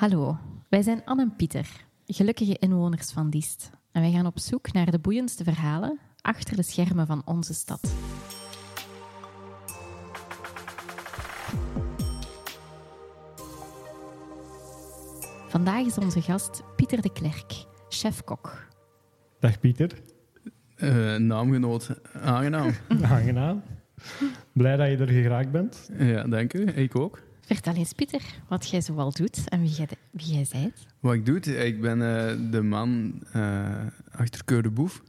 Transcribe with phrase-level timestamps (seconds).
[0.00, 3.70] Hallo, wij zijn Anne en Pieter, gelukkige inwoners van Diest.
[3.92, 7.92] En wij gaan op zoek naar de boeiendste verhalen achter de schermen van onze stad.
[15.48, 18.66] Vandaag is onze gast Pieter de Klerk, chef-kok.
[19.38, 19.90] Dag Pieter,
[20.76, 22.70] Eh, naamgenoot, aangenaam.
[23.02, 23.62] aangenaam.
[24.52, 25.90] Blij dat je er geraakt bent.
[25.98, 26.64] ja, dank u.
[26.66, 27.22] Ik ook.
[27.50, 30.86] Vertel eens, Pieter, wat jij zoal doet en wie jij, wie jij bent.
[31.00, 35.02] Wat ik doe, ik ben eh, de man eh, achter Keur de Boef.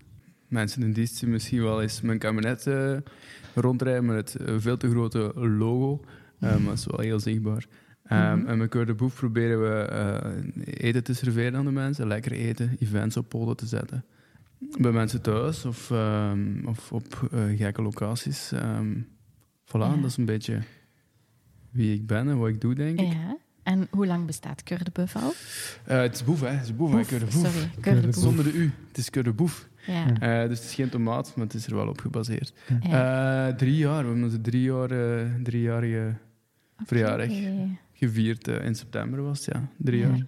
[0.47, 2.97] Mensen in dienst misschien wel eens mijn kabinet eh,
[3.55, 6.01] rondrijden met het veel te grote logo.
[6.39, 7.65] Eh, maar het is wel heel zichtbaar.
[8.03, 8.47] Ehm, Mhm.
[8.47, 12.07] En met Keur de Boef proberen we eten te serveren aan de mensen.
[12.07, 14.05] Lekker eten, events op poten te zetten.
[14.79, 18.51] Bij mensen thuis of, ehm, of op gekke locaties.
[18.51, 18.91] Ehm
[19.65, 19.95] voilà, Ja.
[19.95, 20.61] dat is een beetje
[21.71, 23.11] wie ik ben en wat ik doe, denk ik.
[23.13, 23.37] Ja.
[23.63, 25.33] En hoe lang bestaat Keur de Buff al?
[25.85, 26.47] Eh, het is boef, hè.
[26.47, 26.91] Het is boef.
[26.91, 27.33] Boef, Keur de boef.
[27.33, 28.15] Sorry, Keur de Boef.
[28.15, 28.71] Zonder de U.
[28.87, 29.69] Het is Keur de boef.
[29.87, 30.19] Ja.
[30.19, 32.53] Eh, dus het is geen tomaat, maar het is er wel op gebaseerd.
[32.81, 33.47] Ja.
[33.49, 33.99] Eh, drie jaar.
[34.01, 36.13] We hebben onze drie jaar, eh, driejarige
[36.85, 37.67] verjaardag Oké.
[37.93, 38.47] gevierd.
[38.47, 39.67] in september was het, ja.
[39.77, 40.07] Drie Ja.
[40.07, 40.25] jaar.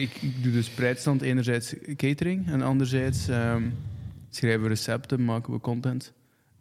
[0.00, 1.22] Ik, ik doe dus spreidstand.
[1.22, 3.62] Enerzijds catering en anderzijds ehm,
[4.30, 6.12] schrijven we recepten, maken we content.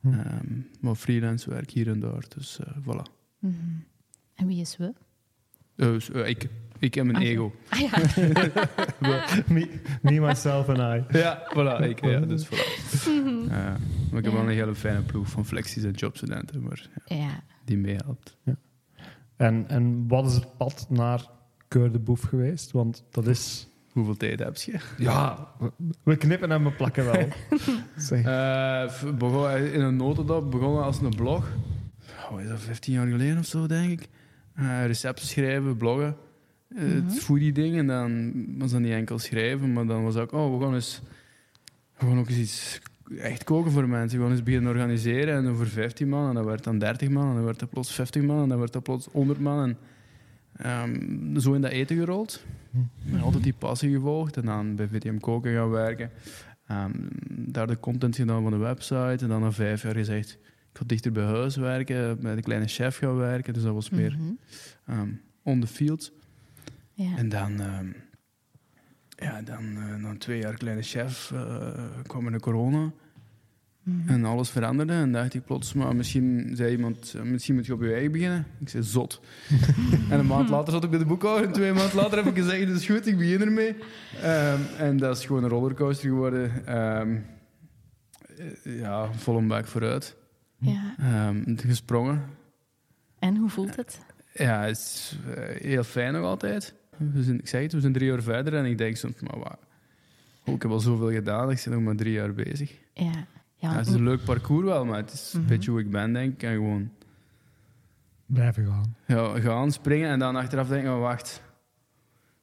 [0.02, 0.14] Hm.
[0.14, 0.46] Ehm
[0.80, 2.24] maar freelance werk hier en daar.
[2.36, 3.12] Dus voilà.
[3.40, 3.54] Mhm.
[4.36, 4.94] En wie is we?
[5.76, 6.48] Eh, eh, ik,
[6.80, 7.56] ik en mijn Ah, ego.
[7.70, 7.90] Ah ja,
[9.48, 10.76] me, me, myself en
[11.12, 11.18] I.
[11.18, 11.84] Ja, voilà.
[11.90, 12.82] Ik, ja, dus voilà.
[13.50, 13.78] Ja,
[14.12, 14.32] maar ik heb Ja.
[14.32, 17.44] wel een hele fijne ploeg van flexies en jobstudenten, maar ja, ja.
[17.66, 18.38] die meehelpt.
[19.36, 21.26] En, en wat is het pad naar
[21.68, 22.72] Keur de Boef geweest?
[22.72, 23.68] Want dat is...
[23.92, 24.80] Hoeveel tijd heb je?
[24.98, 25.48] Ja,
[26.04, 27.28] we- knippen en we plakken wel.
[27.98, 28.26] Zeg.
[28.26, 31.48] Eh, v- begon, in een notendop begonnen als een blog.
[32.32, 34.10] Oh, is dat 15 jaar geleden of zo, denk ik.
[34.62, 36.16] Eh, recepten schrijven, bloggen.
[36.76, 37.06] Eh, Mhm.
[37.06, 37.78] Het foodie-ding.
[37.78, 40.32] En dan was dat niet enkel schrijven, maar dan was ook...
[40.32, 41.02] Oh, we gaan, eens,
[41.98, 42.80] we gaan ook eens iets
[43.18, 44.18] echt koken voor mensen.
[44.18, 45.36] We gaan eens beginnen organiseren.
[45.36, 46.28] En dan voor 15 man.
[46.30, 47.30] En dan werd dan 30 man.
[47.30, 48.44] En dan werd dat plots 50 man.
[48.44, 49.64] En dan werd dat plots 100 man.
[49.64, 49.78] En
[50.56, 52.44] ehm, zo in dat eten gerold.
[53.12, 54.38] En altijd die passie gevolgd.
[54.38, 56.12] En dan bij VDM Koken gaan werken.
[56.68, 56.92] Ehm,
[57.30, 59.18] daar de content gedaan van de website.
[59.24, 60.38] En dan na vijf jaar gezegd...
[60.72, 62.22] Ik ga dichter bij huis werken.
[62.22, 63.54] Bij de kleine chef gaan werken.
[63.54, 64.18] Dus dat was meer
[64.86, 65.10] ehm,
[65.44, 66.12] on the field.
[66.94, 67.18] Ja.
[67.18, 67.60] En dan...
[67.60, 67.88] ehm,
[69.22, 71.68] ja, dan eh, na twee jaar kleine chef eh,
[72.08, 72.92] kwam er de corona.
[73.84, 74.10] Mhm.
[74.10, 74.94] En alles veranderde.
[74.94, 78.12] En dacht ik plots, maar misschien zei iemand, eh, misschien moet je op je eigen
[78.12, 78.46] beginnen.
[78.60, 79.22] Ik zei, zot.
[80.10, 81.48] en een maand later zat ik bij de boekhouder.
[81.48, 83.76] En twee maanden later heb ik gezegd, dat is goed, ik begin ermee.
[84.22, 86.66] Ehm, en dat is gewoon een rollercoaster geworden.
[86.66, 87.08] Eh,
[88.64, 90.16] ja, vol een bak vooruit.
[90.62, 90.96] Ja.
[91.00, 92.24] Ehm, gesprongen.
[93.20, 94.00] En hoe voelt het?
[94.34, 96.74] Ja, het is eh, heel fijn nog altijd.
[96.98, 98.54] We zijn, ik zeg het, we zijn drie jaar verder.
[98.56, 99.58] En ik denk soms, maar wat?
[100.46, 102.78] Oh, ik heb al zoveel gedaan, ik ben nog maar drie jaar bezig.
[102.94, 103.12] Ja.
[103.56, 105.50] Ja, het is een leuk parcours wel, maar het is een Mhm.
[105.50, 106.44] beetje hoe ik ben, denk ik.
[106.44, 106.90] En gewoon
[108.26, 108.96] Blijven gaan.
[109.08, 111.42] ja, gaan springen en dan achteraf denken, oh, wacht.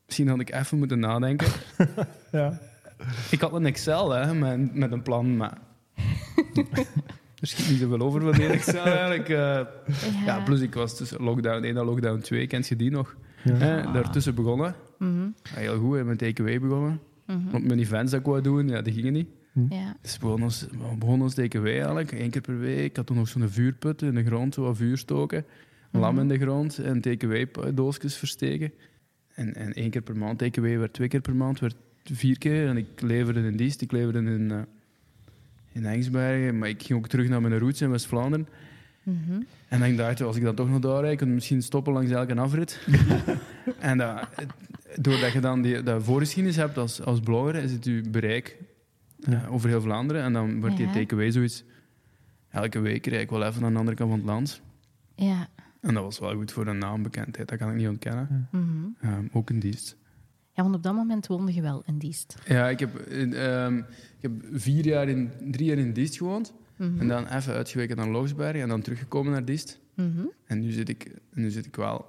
[0.06, 1.48] Misschien had ik even moeten nadenken.
[2.32, 2.58] Ja.
[3.30, 5.58] ik had een Excel hè, met, met een plan, maar...
[7.41, 9.28] er schiet niet zoveel over van Excel eigenlijk.
[9.28, 9.37] eh.
[9.37, 9.66] ja.
[10.25, 13.16] ja, plus ik was tussen lockdown 1 en lockdown 2, kent je die nog?
[13.44, 13.53] Ja.
[13.54, 14.75] Hè, daartussen begonnen.
[14.99, 15.21] Mhm.
[15.43, 17.00] Ja, heel goed, hè, met TKW begonnen.
[17.27, 17.50] Mhm.
[17.50, 19.28] Want mijn events dat ik wou doen, ja, die gingen niet.
[19.69, 19.97] Ja.
[20.03, 22.84] Dus we begonnen als, we begonnen als TKW eigenlijk, één keer per week.
[22.84, 25.44] Ik had toen nog zo'n vuurput in de grond, zo wat vuur stoken.
[25.93, 26.21] Lam Mhm.
[26.22, 28.72] in de grond en TKW-doosjes versteken.
[29.34, 32.69] En, en één keer per maand, TKW werd twee keer per maand, werd vier keer.
[32.69, 34.59] En ik leverde in Diest, ik leverde in, eh
[35.78, 36.59] in Engsbergen.
[36.59, 38.49] Maar ik ging ook terug naar mijn roots in West-Vlaanderen.
[39.03, 39.41] Mhm.
[39.69, 41.93] En dan dacht ik, als ik dan toch nog daar rijd, kan ik misschien stoppen
[41.93, 42.81] langs elke afrit.
[43.78, 44.28] en dat,
[45.00, 48.56] doordat je dan die, dat voorgeschiedenis hebt als, als blogger, is het je bereik
[49.22, 50.22] eh, over heel Vlaanderen.
[50.22, 50.93] En dan wordt Ja.
[50.93, 51.65] die TKW zoiets...
[52.50, 54.60] Elke week rijd ik wel even aan de andere kant van het land.
[55.15, 55.49] Ja.
[55.81, 58.49] En dat was wel goed voor een naambekendheid, dat kan ik niet ontkennen.
[58.53, 58.65] Mhm.
[59.00, 59.97] Ehm, ook in dienst.
[60.58, 62.34] Ja, want op dat moment woonde je wel in Diest.
[62.47, 63.84] Ja, ik heb, in, ehm, ik
[64.21, 66.53] heb vier jaar in, drie jaar in Diest gewoond.
[66.77, 67.00] Mhm.
[67.00, 69.78] En dan even uitgeweken naar Logsberg en dan teruggekomen naar Diest.
[69.94, 70.24] Mhm.
[70.47, 72.04] En nu zit ik, nu zit ik wel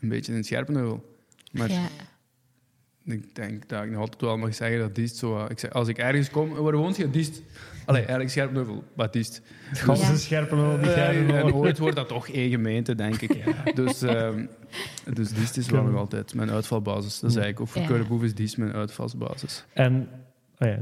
[0.00, 1.18] een beetje in Scherpenheuvel.
[1.52, 1.88] Maar Ja.
[3.04, 5.44] ik denk dat ik nog altijd wel mag zeggen dat Diest zo...
[5.44, 6.48] Ik zeg, als ik ergens kom...
[6.54, 7.10] Waar woont je?
[7.10, 7.42] Diest.
[7.86, 8.30] Allee, eigenlijk
[9.12, 9.42] Diest.
[9.68, 10.06] Het gas Ja.
[10.06, 13.44] dan die Eh, en ooit wordt dat toch één gemeente, denk ik.
[13.74, 14.46] Dus, ehm,
[15.14, 17.20] dus Diest is wel nog altijd mijn uitvalbasis.
[17.20, 17.86] Dat is eigenlijk ook voor Ja.
[17.88, 19.64] Keurboef is Diest mijn uitvalsbasis.
[19.72, 20.08] En
[20.58, 20.78] oh ja,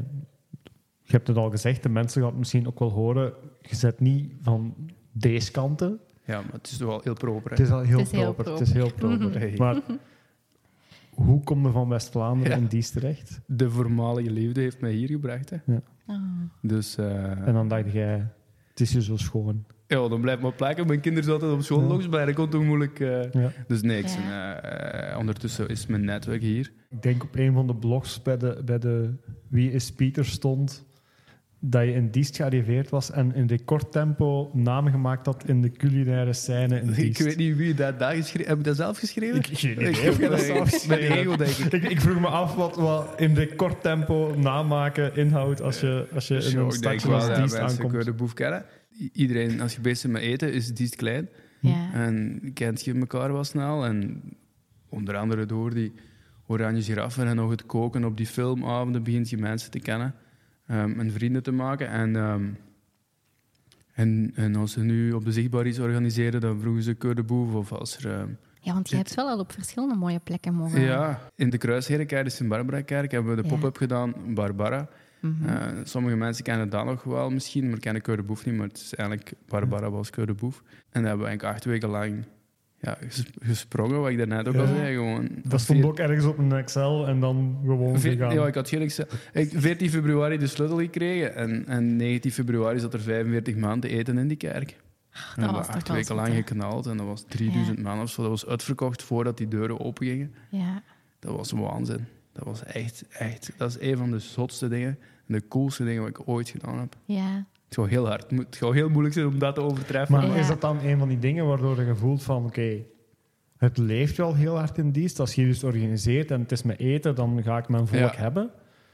[1.03, 3.33] je hebt het al gezegd, de mensen gaan het misschien ook wel horen.
[3.61, 4.75] Je zet niet van
[5.12, 5.99] deze kanten.
[6.27, 7.51] Ja, maar het is toch wel heel proper.
[7.51, 7.56] hè?
[7.56, 8.53] Het is al heel Het is heel proper.
[8.53, 9.39] Het is heel proper.
[9.39, 9.55] Hey.
[9.56, 9.81] Maar
[11.11, 12.62] hoe kom je van West-Vlaanderen Ja.
[12.62, 13.41] in Diest terecht?
[13.47, 15.51] De voormalige liefde heeft mij hier gebracht.
[15.51, 15.56] Hè.
[16.06, 16.17] Oh.
[16.62, 18.27] Dus eh, En dan dacht jij,
[18.71, 19.65] het is hier zo schoon.
[19.87, 20.87] ja, dan blijft maar plakken.
[20.87, 22.25] Mijn kinderen zaten op school nog bij.
[22.25, 23.01] Dat kon toch moeilijk...
[23.01, 23.51] eh, Ja.
[23.67, 24.15] Dus nee, ik Ja.
[24.17, 26.73] ben, eh, eh, ondertussen is mijn netwerk hier.
[26.91, 29.15] Ik denk op een van de blogs bij de, bij de
[29.49, 30.85] Wie is Pieter stond
[31.67, 36.33] dat je in Diest gearriveerd was en in recordtempo namen gemaakt had in de culinaire
[36.33, 39.37] scène in Ik weet niet wie dat daar geschreven Heb ik dat zelf geschreven?
[39.37, 41.73] Ik, geen idee Ik- jij dat ik- zelf Met geschreven ego, denk ik.
[41.73, 46.35] ik, ik vroeg me af wat, wat in recordtempo namaken inhoudt als je, als je
[46.35, 48.05] in een ik denk stadje als dat Diest mensen aankomt.
[48.05, 48.65] de boef kennen.
[49.13, 51.29] Iedereen, als je bezig bent met eten, is Diest klein.
[51.61, 51.91] Ja.
[51.93, 53.85] En kent je elkaar wel snel.
[53.85, 54.23] En
[54.89, 55.93] onder andere door die
[56.47, 60.15] oranje giraffen en nog het koken op die filmavonden begint je mensen te kennen
[60.67, 61.89] ehm, en vrienden te maken.
[61.89, 62.45] En, ehm,
[63.95, 67.23] en, en als ze nu op de zichtbaar iets organiseren, dan vroegen ze Keur de
[67.23, 67.55] Boef.
[67.55, 68.11] Of als er...
[68.11, 68.29] ehm,
[68.61, 70.81] ja, want je Dit- hebt wel al op verschillende mooie plekken mogen.
[70.81, 73.55] ja, in de Kruisherenkerk, de Sint-Barbara-kerk, hebben we de Ja.
[73.55, 74.89] pop-up gedaan, Barbara.
[75.21, 75.49] Mhm.
[75.49, 78.57] Eh, sommige mensen kennen dat nog wel misschien, maar kennen Keur de Boef niet.
[78.57, 80.59] Maar het is eigenlijk Barbara was Keur de Boef.
[80.63, 82.25] En daar hebben we eigenlijk acht weken lang
[82.85, 84.75] ja, ges- gesprongen, wat ik daarnet ook al Ja.
[84.75, 84.95] zei.
[84.95, 88.35] Gewoon, Dat stond ook ergens op een Excel en dan gewoon Veer- gegaan.
[88.35, 89.07] ja, ik had geen Excel.
[89.33, 93.89] Ik 14 februari de sleutel gekregen en, en 19 februari zat er 45 man te
[93.89, 94.77] eten in die kerk.
[95.37, 98.01] en we was hebben toch acht wel weken lang geknald en dat was 3000 man
[98.01, 98.21] of zo.
[98.23, 100.35] Dat was uitverkocht voordat die deuren open gingen.
[100.51, 100.83] Ja.
[101.19, 102.05] Dat was waanzin.
[102.33, 103.53] Dat was echt, echt...
[103.57, 106.79] Dat is een van de zotste dingen en de coolste dingen wat ik ooit gedaan
[106.79, 106.97] heb.
[107.05, 107.45] ja.
[107.75, 110.15] Het zou heel hard, het heel moeilijk zijn om dat te overtreffen.
[110.17, 110.35] Maar Ja.
[110.35, 112.82] is dat dan een van die dingen waardoor je voelt van, oké,
[113.56, 115.21] het leeft wel heel hard in Diest.
[115.21, 118.17] Als je dus organiseert en het is met eten, dan ga ik mijn volk Ja.
[118.17, 118.50] hebben.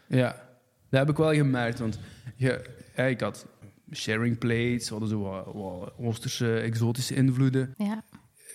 [0.08, 0.48] Ja,
[0.88, 1.78] dat heb ik wel gemerkt.
[1.78, 1.98] Want
[2.36, 2.64] je,
[2.96, 3.46] ja, ik had
[3.92, 7.74] sharing plates, hadden zo wat, wat Oosterse exotische invloeden.
[7.76, 8.04] ja.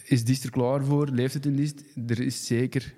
[0.06, 1.08] Is Diest er klaar voor?
[1.08, 1.84] Leeft het in Diest?
[2.08, 2.94] Er is zeker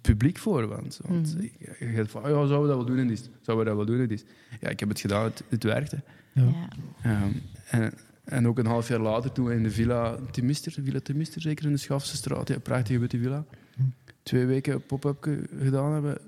[0.00, 0.66] publiek voor.
[0.68, 1.42] Want, want Mhm.
[1.42, 3.30] je je gaat van, oh ja, zouden we dat wel doen in Diest?
[3.42, 4.26] Zouden we dat wel doen in Diest?
[4.60, 6.02] Ja, ik heb het gedaan, het, het werkte.
[6.34, 7.32] Ehm,
[7.70, 7.92] en,
[8.24, 11.64] en ook een half jaar later, toen we in de Villa Timister, Villa Timister zeker
[11.64, 13.44] in de Schafse straat, ja, prachtige witte villa,
[13.76, 13.82] Hm.
[14.22, 16.18] twee weken pop-up ge- gedaan hebben,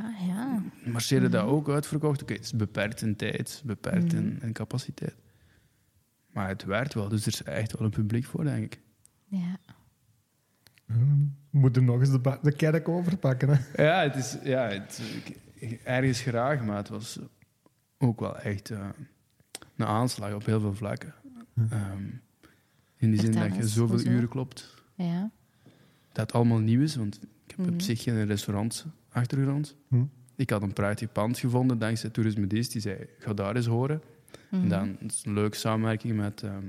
[0.00, 0.62] Ah, ja.
[0.84, 1.52] marcheerde dat Mhm.
[1.54, 2.22] ook uitverkocht.
[2.22, 4.46] Oké, het is beperkt in tijd, beperkt in, Mhm.
[4.46, 5.14] in capaciteit.
[6.32, 8.80] Maar het werkt wel, dus er is echt wel een publiek voor, denk ik.
[9.24, 9.56] Ja.
[10.86, 13.48] We moeten nog eens de, de kerk overpakken.
[13.48, 13.82] Hè?
[13.84, 15.00] Ja, het is ja, het,
[15.84, 17.18] ergens graag, maar het was
[17.98, 18.88] ook wel echt eh,
[19.76, 21.14] een aanslag op heel veel vlakken.
[21.54, 21.60] Hm.
[21.70, 22.02] Ehm,
[22.96, 24.10] in die zin dat je zoveel hoezo?
[24.10, 24.74] uren klopt.
[24.94, 25.30] Ja.
[26.12, 27.74] Dat het allemaal nieuw is, want ik heb Mhm.
[27.74, 29.76] op zich geen restaurantachtergrond.
[29.88, 30.02] Hm.
[30.36, 32.72] Ik had een prachtig pand gevonden dankzij Toerisme Diest.
[32.72, 34.02] Die zei, ga daar eens horen.
[34.50, 34.62] Mhm.
[34.62, 36.64] En dan het is een leuke samenwerking met ehm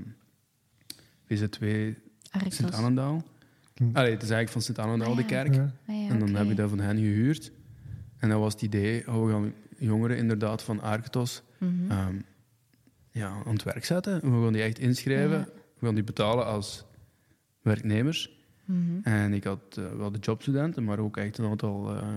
[1.26, 1.94] VZ2
[2.30, 2.56] Arcos.
[2.56, 3.22] Sint-Annendaal.
[3.92, 5.54] Allee, het is eigenlijk van Sint-Annendaal, Ah, de kerk.
[5.54, 5.72] Ja.
[5.86, 7.52] Ah, ja, En dan heb ik dat van hen gehuurd.
[8.18, 11.92] En dat was het idee, oh, we gaan jongeren inderdaad van Arctos Mhm.
[13.14, 14.20] Ja, aan het werk zetten.
[14.20, 15.38] We gaan die echt inschrijven.
[15.38, 15.48] Ja.
[15.78, 16.84] We gaan die betalen als
[17.62, 18.42] werknemers.
[18.64, 18.78] Mhm.
[19.02, 22.08] En ik had eh, wel de jobstudenten, maar ook echt een aantal, eh,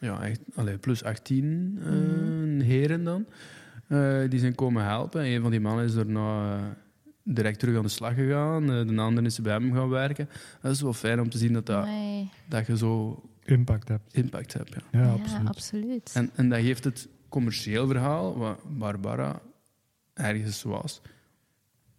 [0.00, 2.60] ja, echt, allee, plus 18 eh, Mhm.
[2.60, 3.26] heren dan.
[3.88, 5.24] Eh, die zijn komen helpen.
[5.24, 6.64] Een van die mannen is daarna eh,
[7.22, 8.66] direct terug aan de slag gegaan.
[8.66, 10.28] De andere is bij hem gaan werken.
[10.60, 11.88] Dat is wel fijn om te zien dat, dat,
[12.48, 14.14] dat je zo Impact hebt.
[14.14, 14.74] impact hebt.
[14.74, 14.80] Ja.
[14.92, 15.48] Ja, Ja, absoluut.
[15.48, 16.10] absoluut.
[16.14, 19.40] En, en dat geeft het commercieel verhaal, wat Barbara
[20.16, 21.00] ergens was.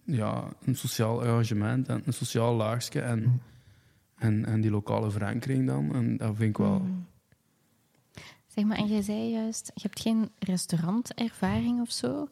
[0.04, 3.42] Ja, een sociaal engagement en een sociaal laagje en, Mm.
[4.16, 5.94] en, en die lokale verankering dan.
[5.96, 6.80] En dat vind ik wel...
[6.80, 6.92] Mhm.
[8.48, 12.28] Zeg maar, en jij zei juist, je hebt geen restaurantervaring of zo.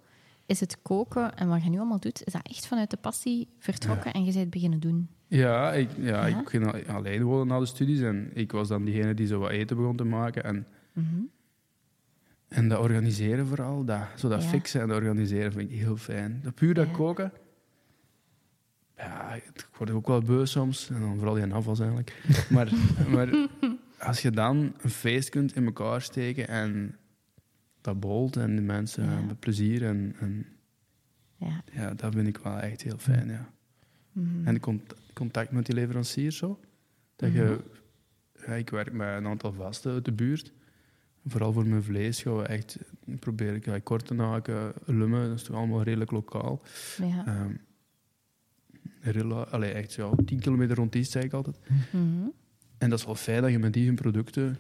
[0.46, 3.48] Is het koken en wat je nu allemaal doet, is dat echt vanuit de passie
[3.58, 5.10] vertrokken en je bent het beginnen doen?
[5.28, 6.40] Ja, ik, ja, Ja?
[6.40, 9.40] ik ging al- alleen wonen na de studies en ik was dan diegene die zo
[9.40, 10.44] wat eten begon te maken.
[10.44, 11.16] En, Mhm.
[12.48, 14.50] En dat organiseren vooral, dat, zo dat Ja.
[14.50, 16.40] fixen en dat organiseren vind ik heel fijn.
[16.44, 16.94] Dat puur dat Ja.
[16.94, 17.32] koken,
[18.98, 20.90] ja, ik word ook wel beu soms.
[20.90, 22.22] En dan vooral die afwas eigenlijk.
[22.50, 22.72] Maar,
[23.10, 23.48] maar
[24.00, 26.96] als je dan een feest kunt in elkaar steken en
[27.82, 29.10] dat bolt en de mensen Ja.
[29.10, 30.46] hebben plezier en, en
[31.38, 31.64] Ja.
[31.74, 33.50] ja, dat vind ik wel echt heel fijn, ja.
[34.12, 34.48] Mhm.
[34.48, 36.60] En cont- contact met die leverancier zo.
[37.16, 37.60] Dat je,
[38.46, 40.54] ja, ik werk met een aantal vasten uit de buurt.
[41.28, 42.78] Vooral voor mijn vlees gaan we echt
[43.20, 44.74] proberen ja, kort te maken.
[44.86, 46.62] Lummen, dat is toch allemaal redelijk lokaal.
[46.98, 47.26] ja.
[47.26, 47.52] Ehm
[49.00, 51.60] Rilla, allee, echt ja, 10 kilometer rond die zeg ik altijd.
[51.92, 52.04] Mhm.
[52.78, 54.58] En dat is wel fijn dat je met die hun producten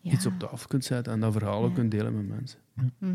[0.00, 0.12] Ja.
[0.12, 1.74] iets op tafel kunt zetten en dat verhaal ook Ja.
[1.74, 2.58] kunt delen met mensen.
[2.98, 3.14] Mhm.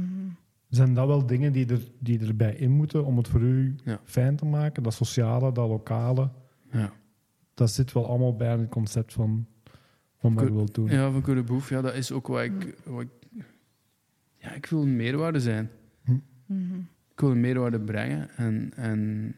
[0.69, 4.00] Zijn dat wel dingen die, er, die erbij in moeten om het voor u Ja.
[4.03, 4.83] fijn te maken?
[4.83, 6.29] Dat sociale, dat lokale?
[6.71, 6.93] Ja.
[7.53, 9.47] dat zit wel allemaal bij het concept van,
[10.31, 10.89] van wat doen.
[10.89, 13.09] Ja, van Code Boef, ja, dat is ook wat ik, wat ik...
[14.37, 15.69] Ja, ik wil een meerwaarde zijn.
[16.45, 16.75] Mhm.
[17.11, 18.29] Ik wil een meerwaarde brengen.
[18.35, 19.35] En, en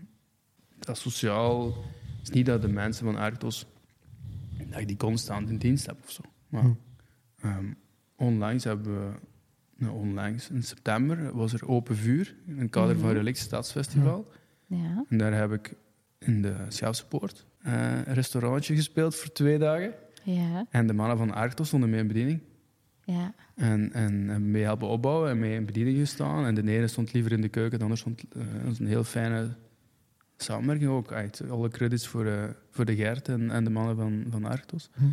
[0.79, 1.65] dat sociaal...
[1.65, 3.65] Het is niet dat de mensen van Arctos...
[4.69, 6.21] Dat ik die constant in dienst heb of zo.
[6.49, 6.69] Maar Hm.
[7.41, 7.65] ehm,
[8.15, 9.13] onlangs hebben we...
[9.77, 12.35] Nou, onlangs, in september, was er Open Vuur.
[12.45, 13.17] In het kader van Mhm.
[13.17, 14.31] Relict Stadsfestival.
[14.65, 15.05] Ja.
[15.09, 15.73] En daar heb ik
[16.19, 17.73] in de Schouwspoort eh
[18.05, 19.93] een restaurantje gespeeld voor twee dagen.
[20.25, 20.65] Ja.
[20.70, 22.39] En de mannen van Arctos stonden mee in bediening.
[23.03, 23.34] Ja.
[23.55, 26.46] En, en hebben mee helpen opbouwen en mee in bediening gestaan.
[26.46, 28.24] En de ene stond liever in de keuken, de ander stond...
[28.34, 29.55] eh, dat is een heel fijne
[30.38, 31.12] samenwerking ook.
[31.50, 34.89] Alle credits voor, eh, voor de Gert en, en de mannen van, van Arctos.
[34.94, 35.03] Hm.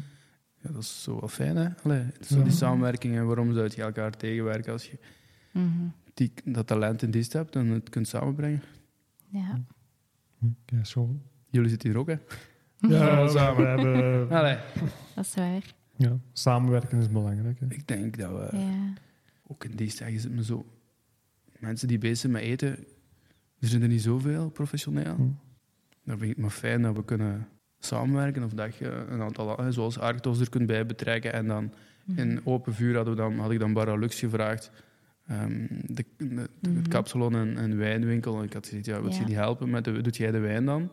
[0.60, 1.68] Ja, dat is zo wel fijn, hè?
[1.82, 2.42] Allee, zo Ja.
[2.42, 4.98] die samenwerking en waarom zou je elkaar tegenwerken als je
[5.52, 5.68] Mhm.
[6.14, 8.62] die, dat talent in dienst hebt en het kunt samenbrengen.
[9.28, 9.60] Ja.
[10.38, 11.16] Hm, Ja, zo.
[11.50, 12.16] Jullie zitten hier ook, hè?
[12.88, 13.68] Ja, samen.
[13.68, 14.56] hebben, Allee,
[15.14, 15.74] Dat is waar.
[15.96, 17.60] ja, samenwerken is belangrijk.
[17.60, 17.66] Hè.
[17.68, 18.56] ik denk dat we...
[18.58, 18.92] Ja.
[19.46, 20.66] Ook in dienst, ja, je zit me zo...
[21.58, 22.68] Mensen die bezig zijn met eten,
[23.58, 25.14] er zijn er niet zoveel professioneel.
[25.14, 25.20] Hm.
[26.04, 27.48] Dan vind ik het maar fijn dat we kunnen
[27.78, 28.42] samenwerken.
[28.44, 31.32] Of dat je een aantal, zoals Arctos, er kunt bij betrekken.
[31.32, 31.72] En dan
[32.04, 32.18] Mhm.
[32.18, 34.70] in open vuur hadden we dan, had ik dan Baralux gevraagd.
[35.26, 38.42] ehm, de, de- de- het kapsalon en, en wijnwinkel.
[38.42, 39.20] Ik had gezegd, ja, wat Ja.
[39.20, 40.92] je die helpen met de, doet jij de wijn dan?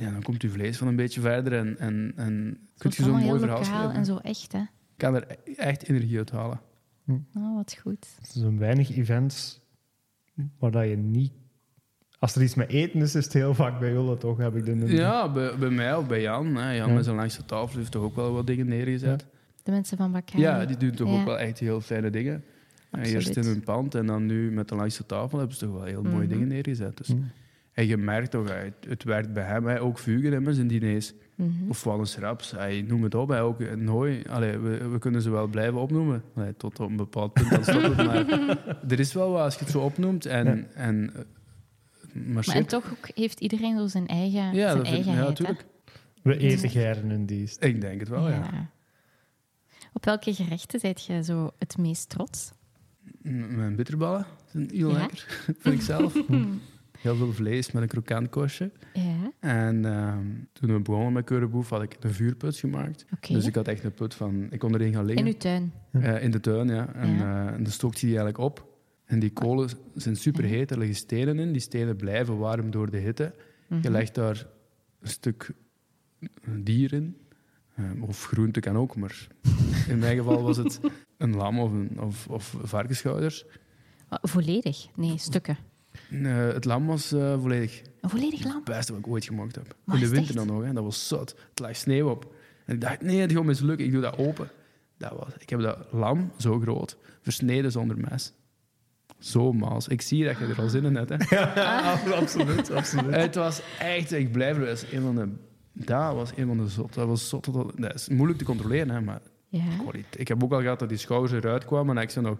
[0.00, 2.34] Ja, dan komt uw vlees van een beetje verder en, en, en
[2.72, 3.94] Het kun je zo'n allemaal mooi heel verhaal schrijven.
[3.94, 4.58] en zo echt, hè.
[4.60, 5.26] Ik kan er
[5.56, 6.60] echt energie uit halen.
[7.08, 8.06] Oh, wat goed.
[8.20, 9.60] Er zijn weinig events
[10.58, 11.32] waar dat je niet...
[12.18, 14.64] Als er iets met eten is, is het heel vaak bij jullie toch, heb ik
[14.64, 14.74] de.
[14.86, 16.56] Ja, bij, bij mij of bij Jan.
[16.56, 16.72] Hè.
[16.72, 16.94] Jan Ja.
[16.94, 19.26] met zijn langste tafel heeft toch ook wel wat dingen neergezet.
[19.62, 20.40] De mensen van Bakari.
[20.42, 21.18] Ja, die doen toch Ja.
[21.18, 22.34] ook wel echt heel fijne dingen.
[22.90, 23.14] En Absoluut.
[23.26, 25.84] Eerst in hun pand en dan nu met de langste tafel hebben ze toch wel
[25.84, 26.28] heel mooie Mhm.
[26.28, 26.96] dingen neergezet.
[26.96, 27.08] Dus.
[27.08, 27.16] Hm.
[27.76, 29.68] En je merkt toch, het, het werkt bij hem.
[29.68, 31.12] Ook vuurgrim zijn diners.
[31.34, 31.68] Mhm.
[31.68, 32.50] Of Wallis Raps.
[32.50, 33.30] Hij noem het op.
[33.30, 34.22] Ook Nooi.
[34.28, 36.22] Allee, we, we kunnen ze wel blijven opnoemen.
[36.34, 37.96] Allee, tot op een bepaald punt dan stopt het.
[37.96, 38.26] Maar
[38.92, 40.26] er is wel wat als je het zo opnoemt.
[40.26, 40.64] En, Ja.
[40.74, 41.20] en, eh,
[42.12, 45.14] maar Maar en toch ook heeft iedereen zo zijn eigen, Ja, zijn dat vind, ja,
[45.14, 45.64] natuurlijk.
[46.22, 47.64] We eten geiren in dienst.
[47.64, 48.34] Ik denk het wel, ja.
[48.52, 48.70] Ja.
[49.92, 52.52] Op welke gerechten zijt je zo het meest trots?
[53.22, 54.96] M- Mijn bitterballen zijn heel Ja?
[54.98, 55.26] lekker,
[55.58, 56.14] vind ik zelf.
[56.98, 58.70] Heel veel vlees met een krokant korstje.
[58.94, 63.04] Ja, En ehm, toen we begonnen met Keurenboef had ik een vuurput gemaakt.
[63.28, 64.46] Dus ik had echt een put van...
[64.50, 65.26] Ik kon erin gaan liggen.
[65.26, 65.72] In uw tuin.
[65.92, 66.92] Eh, in de tuin, ja.
[66.94, 67.46] En, Ja.
[67.46, 68.74] eh, en dan stookt je die eigenlijk op.
[69.04, 70.70] En die kolen zijn superheet.
[70.70, 71.52] Er liggen stenen in.
[71.52, 73.34] Die stenen blijven warm door de hitte.
[73.68, 73.90] Je Mhm.
[73.90, 74.46] legt daar
[75.00, 75.50] een stuk
[76.56, 77.16] dier in.
[77.74, 79.26] Eh, of groente kan ook, maar
[79.88, 80.80] in mijn geval was het
[81.18, 83.44] een lam of, een, of, of varkensschouders.
[84.10, 84.86] Oh, volledig?
[84.94, 85.56] Nee, stukken.
[86.52, 88.54] Het lam was eh, volledig Een volledig lam?
[88.54, 89.74] het beste wat ik ooit gemaakt heb.
[89.84, 90.46] Maar in de winter echt?
[90.46, 90.72] dan nog, hè.
[90.72, 91.34] dat was zot.
[91.50, 92.34] Het lag sneeuw op.
[92.66, 93.86] En ik dacht, nee, het gaat mislukken.
[93.86, 94.48] Ik doe dat open.
[94.98, 98.32] Dat was, ik heb dat lam, zo groot, versneden zonder mes.
[99.18, 99.88] Zo maals.
[99.88, 101.08] Ik zie dat je er al zin in hebt.
[101.08, 101.40] Hè.
[102.22, 103.14] absoluut, absoluut.
[103.14, 105.28] Het was echt, ik blijf er, dat is een van de,
[105.72, 106.94] dat was een van de zot.
[106.94, 107.52] Dat was zot.
[107.52, 109.62] Dat, dat is moeilijk te controleren, hè, maar Ja.
[110.16, 112.38] Ik heb ook al gehad dat die schouders eruit kwamen en dat ik ze nog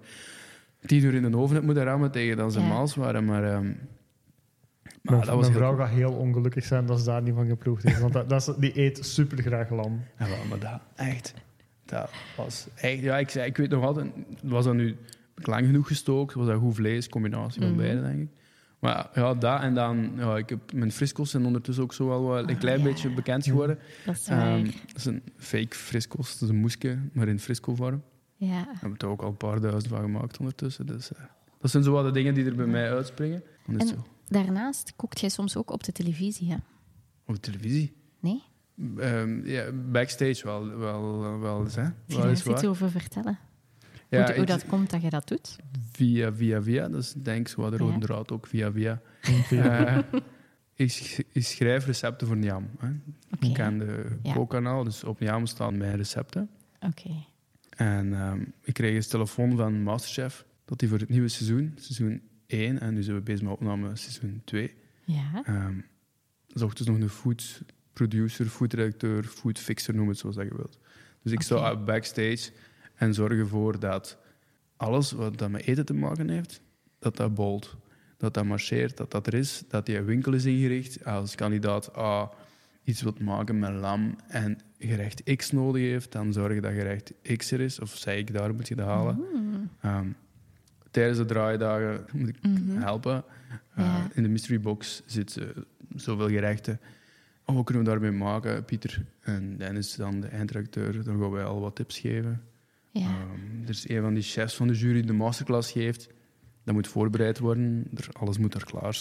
[0.86, 2.66] tien uur in de oven heb moeten rammen tegen dat ze Ja.
[2.66, 3.24] maals waren.
[3.24, 3.74] Maar, ehm, maar
[5.02, 5.80] Mijn, dat was mijn heel vrouw goed.
[5.80, 8.00] gaat heel ongelukkig zijn dat ze daar niet van geproefd heeft.
[8.00, 10.00] Want dat, dat is, die eet super graag lam.
[10.18, 11.34] Ja, maar dat, echt.
[11.84, 13.00] Dat was echt...
[13.00, 14.06] Ja, ik, zei, ik weet nog altijd...
[14.42, 14.96] Was dat nu
[15.34, 16.34] lang genoeg gestookt?
[16.34, 17.08] Was dat goed vlees?
[17.08, 17.78] Combinatie van Mhm.
[17.80, 18.28] beide, denk ik.
[18.78, 20.10] Maar ja, dat en dan...
[20.16, 22.84] Ja, ik heb, mijn frisco's zijn ondertussen ook zo wel wat, een Ah, klein ja.
[22.84, 23.78] beetje bekend geworden.
[24.06, 24.26] Dat is.
[24.28, 26.32] Ehm, dat is een fake frisco's.
[26.38, 28.02] Dat is een moeske, maar in frisco-vorm.
[28.36, 28.64] Ja.
[28.64, 30.86] Daar hebben we er ook al een paar duizend van gemaakt ondertussen.
[30.86, 31.20] Dus, eh,
[31.60, 33.42] dat zijn zo wat de dingen die er bij mij uitspringen.
[33.66, 34.06] En- zo.
[34.28, 36.56] Daarnaast kookt jij soms ook op de televisie, hè?
[37.26, 37.92] Op de televisie.
[38.20, 38.42] Nee?
[38.98, 41.82] Ehm, ja, backstage wel, wel, wel eens, hè.
[41.82, 43.38] Kun je daar iets over vertellen?
[44.08, 45.56] Ja, hoe, hoe ik- dat komt dat je dat doet?
[45.92, 46.88] Via, via, via.
[46.88, 47.98] Dat is denk ik zo wat de rode Ja.
[47.98, 49.00] draad ook, via, via.
[49.50, 49.98] Eh,
[50.74, 52.68] ik, sch- ik schrijf recepten voor Njam.
[52.78, 52.88] Hè.
[53.48, 54.32] Ik ken de Ja.
[54.34, 56.48] kookkanaal, dus op Njam staan mijn recepten.
[56.80, 57.10] Oké.
[57.76, 62.22] En ehm, ik kreeg eens telefoon van Masterchef dat hij voor het nieuwe seizoen, seizoen
[62.46, 65.42] 1, en nu zijn we bezig met opname seizoen 2, Ja.
[65.44, 65.78] ehm
[66.46, 70.56] zocht dus nog een food producer, food redacteur, food fixer, noem het zoals dat je
[70.56, 70.78] wilt.
[71.22, 71.46] Dus ik Oké.
[71.46, 72.50] zou backstage
[72.94, 74.18] en zorg ervoor dat
[74.76, 76.60] alles wat dat met eten te maken heeft,
[76.98, 77.76] dat dat bolt.
[78.16, 81.04] Dat dat marcheert, dat dat er is, dat die winkel is ingericht.
[81.04, 82.30] Als kandidaat A
[82.86, 87.12] iets wilt maken met lam en gerecht X nodig heeft, dan zorg je dat gerecht
[87.36, 87.80] X er is.
[87.80, 89.24] Of zei ik, daar moet je dat halen.
[89.34, 89.68] Mm.
[89.80, 90.06] Ehm,
[90.90, 92.76] tijdens de draaidagen moet ik Mhm.
[92.80, 93.24] helpen.
[93.74, 94.08] Eh, Ja.
[94.14, 95.52] In de mystery box zitten
[95.94, 96.80] zoveel gerechten.
[97.44, 99.04] oh, wat kunnen we daarmee maken, Pieter?
[99.20, 102.42] En Dennis, dan de eindredacteur, dan gaan wij al wat tips geven.
[102.90, 103.00] Ja.
[103.06, 106.08] Ehm, er is een van die chefs van de jury die de masterclass geeft.
[106.64, 108.94] Dat moet voorbereid worden, er, alles moet er klaar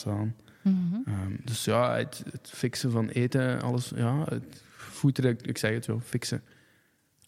[0.74, 0.95] Mhm.
[1.05, 5.86] Ehm, dus ja, het, het fixen van eten, alles, ja, het voeteren, ik zeg het
[5.86, 6.41] wel, fixen.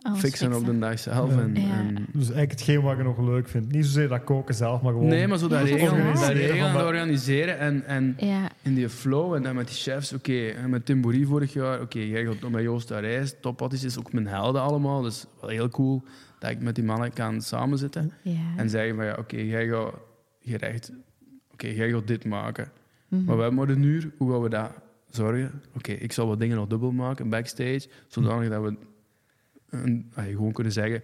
[0.01, 1.33] Alles fixen op de dag zelf.
[1.35, 1.41] Ja.
[1.41, 1.69] En, Ja.
[1.77, 3.71] en- Dus eigenlijk hetgeen wat je nog leuk vindt.
[3.71, 5.07] Niet zozeer dat koken zelf, maar gewoon...
[5.07, 8.49] nee, maar zo dat Ja, regelen, dat organiseren regelen en dat- organiseren en, en Ja,
[8.61, 11.81] in die flow en dan met die chefs, oké, en met Tim Boerie vorig jaar,
[11.81, 15.49] oké, jij gaat met Joost daar reis, topatties is ook mijn helden allemaal, dus wel
[15.49, 16.03] heel cool
[16.39, 18.53] dat ik met die mannen kan samenzitten ja.
[18.57, 19.93] en zeggen van ja, oké, jij gaat
[20.41, 20.91] gerecht,
[21.51, 22.71] oké, jij gaat dit maken,
[23.07, 23.23] Mhm.
[23.23, 24.71] maar we hebben maar een uur, hoe gaan we dat
[25.09, 25.61] zorgen?
[25.75, 28.75] Oké, ik zal wat dingen nog dubbel maken, backstage, zodanig dat we
[29.69, 31.01] een, ah, gewoon kunnen zeggen,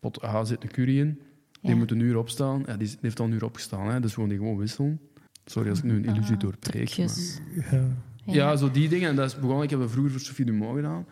[0.00, 1.20] pot A zit een curry in,
[1.60, 1.76] die Ja.
[1.76, 4.38] moet een uur opstaan, ja, die, heeft al een uur opgestaan, hè, dus gaan die
[4.38, 5.00] gewoon wisselen.
[5.44, 6.74] Sorry als ik nu een illusie Ah, doorbreek.
[6.74, 7.40] maar- trucjes.
[7.70, 7.86] Ja.
[8.24, 8.56] ja.
[8.56, 9.08] zo die dingen.
[9.08, 9.62] En dat is begonnen.
[9.64, 11.06] Ik heb dat vroeger voor Sophie Dumont gedaan.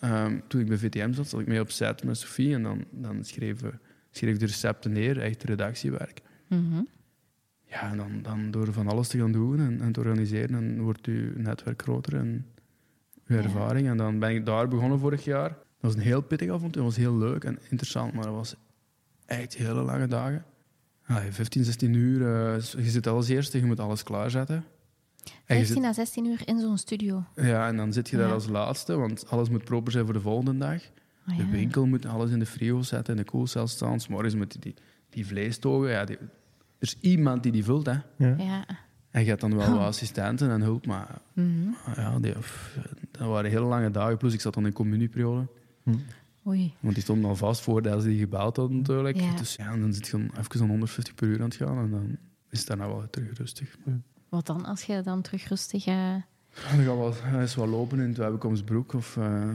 [0.00, 2.54] Ehm, toen ik bij VTM zat, zat ik mee op set met Sophie.
[2.54, 3.60] En dan, dan schreef,
[4.10, 6.20] schreef de recepten neer, echt redactiewerk.
[6.48, 6.82] Mhm.
[7.72, 10.80] Ja, en dan, dan door van alles te gaan doen en, en te organiseren, dan
[10.80, 12.46] wordt je netwerk groter en
[13.26, 13.88] je ervaring.
[13.88, 15.48] En dan ben ik daar begonnen vorig jaar.
[15.48, 16.82] Dat was een heel pittig avontuur.
[16.82, 18.54] Dat was heel leuk en interessant, maar dat was
[19.26, 20.44] echt hele lange dagen.
[21.08, 22.20] Ja, 15, 16 uur.
[22.54, 24.64] eh, je zit als eerste, je moet alles klaarzetten.
[25.46, 27.24] En je 15 à 16 uur in zo'n studio.
[27.34, 28.32] Ja, en dan zit je daar Ja.
[28.34, 30.82] als laatste, want alles moet proper zijn voor de volgende dag.
[31.26, 34.00] Ah, De winkel moet alles in de frigo zetten, in de koelcel staan.
[34.00, 34.74] 's morgens moet die,
[35.10, 36.18] die vleestogen, ja, die,
[36.82, 37.92] er is iemand die die vult, hè.
[38.16, 38.34] Ja.
[38.38, 38.64] Ja.
[39.10, 41.68] En je hebt dan wel wat assistenten en hulp, maar Mhm.
[41.96, 42.78] ja, die, pff,
[43.10, 44.16] dat waren hele lange dagen.
[44.16, 45.46] Plus, ik zat dan in communieperiode,
[46.46, 46.74] Oei.
[46.80, 49.20] want die stonden al vast voordat ze die gebouwd hadden natuurlijk.
[49.20, 49.34] Ja.
[49.36, 51.78] Dus ja, en dan zit je dan even aan 150 per uur aan het gaan
[51.78, 52.16] en dan
[52.50, 53.76] is het daarna wel terug rustig.
[54.28, 55.86] Wat dan als je dan terug rustig...
[55.86, 56.22] eh, En
[56.76, 59.48] dan gaan we wel eens wat lopen in het Webbekomstbroek of eh,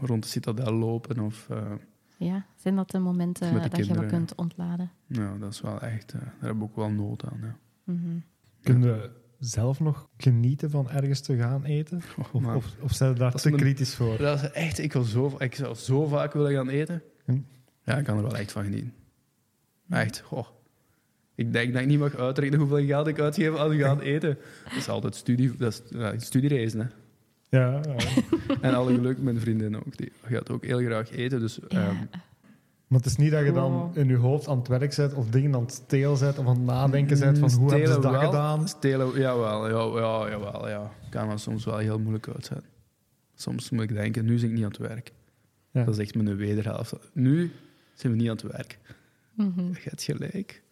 [0.00, 1.46] rond de citadel lopen of...
[1.50, 1.72] eh,
[2.16, 4.90] ja, zijn dat de momenten de dat je wat kunt ontladen?
[5.12, 6.12] Ja, dat is wel echt...
[6.12, 7.56] eh, daar heb ik ook wel nood aan, ja.
[7.84, 8.16] Mhm.
[8.62, 12.02] Kun je zelf nog genieten van ergens te gaan eten?
[12.18, 12.56] Oh, Of, man.
[12.56, 14.16] of, of zijn je daar Dat is te kritisch voor?
[14.18, 14.78] Dat is echt...
[14.78, 17.02] Ik, wil zo, ik zou zo vaak willen gaan eten.
[17.24, 17.38] Hm.
[17.84, 18.92] Ja, ik kan er wel echt van genieten.
[19.88, 20.46] Echt, goh.
[21.34, 24.38] Ik denk dat ik niet mag uitrekenen hoeveel geld ik uitgeef als ik ga eten.
[24.64, 26.86] Dat is altijd studie, dat is, ja, studiereizen, hè.
[27.58, 27.96] Ja, ja.
[28.60, 29.96] En alle geluk, mijn vriendin ook.
[29.96, 31.58] Die gaat ook heel graag eten, dus...
[31.68, 32.08] Ja.
[32.92, 33.96] Maar het is niet dat je dan Wow.
[33.96, 36.54] in je hoofd aan het werk bent of dingen aan het stelen bent of aan
[36.56, 38.68] het nadenken bent van hoe hebben ze stelen dat wel, gedaan?
[38.68, 40.90] Stelen, jawel, ja, ja, jawel, ja.
[41.10, 42.68] Kan er soms wel heel moeilijk uitzetten.
[43.34, 45.12] Soms moet ik denken, nu ben ik niet aan het werk.
[45.70, 45.84] Ja.
[45.84, 46.94] Dat is echt mijn wederhelft.
[47.12, 47.52] Nu
[47.94, 48.78] zijn we niet aan het werk.
[49.34, 49.60] Mhm.
[49.68, 50.62] Je hebt gelijk.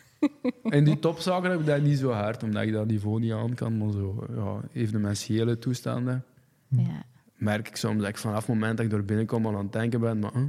[0.62, 3.54] en die topzaken heb ik dat niet zo hard, omdat ik dat niveau niet aan
[3.54, 3.78] kan.
[3.78, 6.24] Maar zo, ja, evenementiële toestanden
[6.68, 7.02] Ja.
[7.34, 9.72] merk ik soms dat ik vanaf het moment dat ik door binnenkom al aan het
[9.72, 10.42] denken ben, maar huh,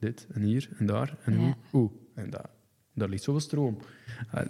[0.00, 2.50] dit en hier en daar en hoe, oeh, en daar.
[2.94, 3.78] Daar ligt zoveel stroom.
[4.30, 4.46] Ah,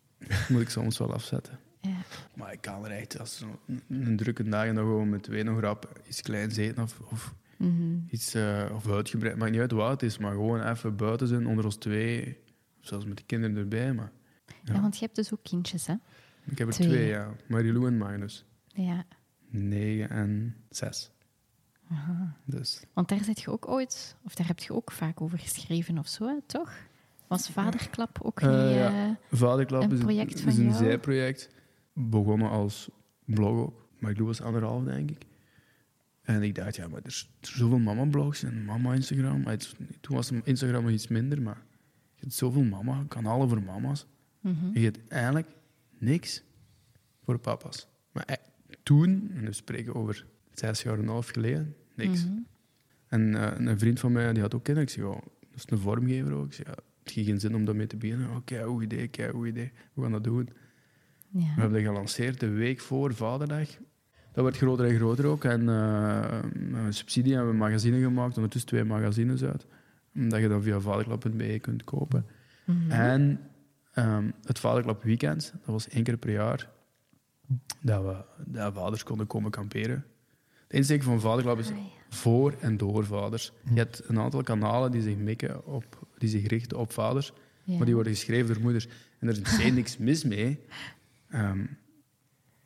[0.48, 1.58] moet ik soms wel afzetten.
[1.80, 1.96] Ja.
[2.34, 5.42] Maar ik kan er echt, als een, een drukke dag en dan gewoon met twee
[5.42, 7.98] nog rap iets kleins eten of, of Mhm.
[8.10, 9.36] iets uh, of uitgebreid.
[9.36, 12.38] Maakt niet uit wat het is, maar gewoon even buiten zijn onder ons twee.
[12.80, 13.92] Zelfs met de kinderen erbij.
[13.92, 14.12] Maar
[14.64, 14.74] Ja.
[14.74, 14.80] Ja.
[14.80, 15.94] want je hebt dus ook kindjes, hè?
[16.44, 16.88] ik heb er Twee.
[16.88, 17.34] twee, ja.
[17.48, 18.44] Marilou en Magnus.
[18.66, 19.04] Ja.
[19.50, 21.10] Negen en zes.
[21.90, 22.36] Aha.
[22.44, 25.98] Dus Want daar zit je ook ooit, of daar heb je ook vaak over geschreven
[25.98, 26.72] of zo, hè, toch?
[27.26, 28.74] Was Vaderklap ook Eh, niet...
[28.74, 29.06] ja.
[29.08, 30.74] eh, Vaderklap Een is, project is van een jou?
[30.74, 31.50] zijproject.
[31.92, 32.88] Begonnen als
[33.24, 33.86] blog ook.
[33.98, 35.22] Maar ik doe was anderhalf, denk ik.
[36.22, 39.46] En ik dacht, ja, maar er is, is zoveel mama-blogs en mama-Instagram.
[39.46, 41.62] Het- Toen was Instagram nog iets minder, maar
[42.14, 44.06] je hebt zoveel mama, kanalen voor mama's.
[44.40, 44.64] mhm.
[44.64, 45.48] En je hebt eigenlijk
[45.98, 46.42] niks
[47.24, 47.86] voor papa's.
[48.12, 48.36] Maar eh,
[48.82, 50.26] toen, en we spreken over
[50.58, 52.24] zes jaar en een half geleden, niks.
[52.26, 52.36] Mhm.
[53.06, 54.88] En eh, een vriend van mij die had ook kinderen.
[54.88, 56.46] Ik zei, ja, dat is een vormgever ook.
[56.46, 58.36] Ik zei, ja, het heeft geen zin om daarmee te beginnen.
[58.36, 59.72] Oké, goed idee, kei goed idee.
[59.94, 60.48] We gaan dat doen.
[61.30, 61.44] We Ja.
[61.46, 63.68] hebben dat gelanceerd de week voor Vaderdag.
[64.32, 65.44] Dat werd groter en groter ook.
[65.44, 68.34] En een subsidie hebben we magazine gemaakt.
[68.36, 69.66] Ondertussen twee magazines uit.
[70.12, 72.26] Dat je dan via vaderklap.be kunt kopen.
[72.64, 72.90] Mhm.
[72.90, 73.40] En
[73.92, 76.70] ehm, het Vaderklap Weekend, dat was één keer per jaar.
[77.80, 80.04] Dat, we, dat vaders konden komen kamperen.
[80.68, 81.70] De insteek van Vaderklap is
[82.08, 83.52] voor en door vaders.
[83.72, 87.32] Je hebt een aantal kanalen die zich mikken op, die zich richten op vaders,
[87.64, 87.76] Ja.
[87.76, 88.86] maar die worden geschreven door moeders.
[89.18, 90.58] En er is meteen niks mis mee.
[91.28, 91.66] Ehm,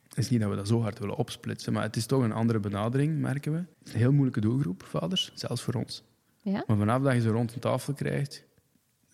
[0.07, 2.31] het is niet dat we dat zo hard willen opsplitsen, maar het is toch een
[2.31, 3.57] andere benadering, merken we.
[3.57, 6.03] Het is een heel moeilijke doelgroep, vaders, zelfs voor ons.
[6.41, 6.63] Ja?
[6.67, 8.43] Maar vanaf dat je ze rond een tafel krijgt,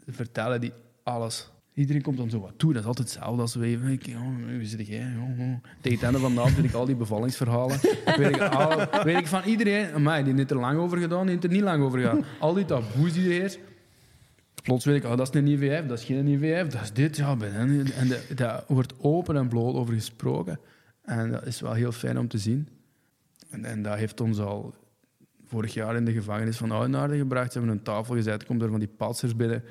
[0.08, 0.71] vertellen die
[1.04, 1.52] alles.
[1.80, 2.74] Iedereen komt dan zo wat toe.
[2.74, 3.88] Dat is altijd hetzelfde als we even...
[3.89, 5.13] ik, Oh, wie zit jij?
[5.82, 7.80] Tegen het einde van de avond weet ik al die bevallingsverhalen.
[8.18, 9.94] weet, ik, al- weet ik van iedereen...
[9.94, 12.24] Amai, die heeft er lang over gedaan, die heeft er niet lang over gedaan.
[12.39, 13.60] Al die taboes die er is.
[14.63, 17.18] Plots weet ik, oh, dat is een IVF, dat is geen IVF, dat is dit.
[17.18, 17.92] Ja, bij hen.
[17.96, 20.60] en daar wordt open en bloot over gesproken.
[21.04, 22.68] En dat is wel heel fijn om te zien.
[23.50, 24.74] En, en dat heeft ons al
[25.46, 27.52] vorig jaar in de gevangenis van Oudenaarde gebracht.
[27.52, 29.63] Ze hebben een tafel gezet, komt er van die patsers binnen.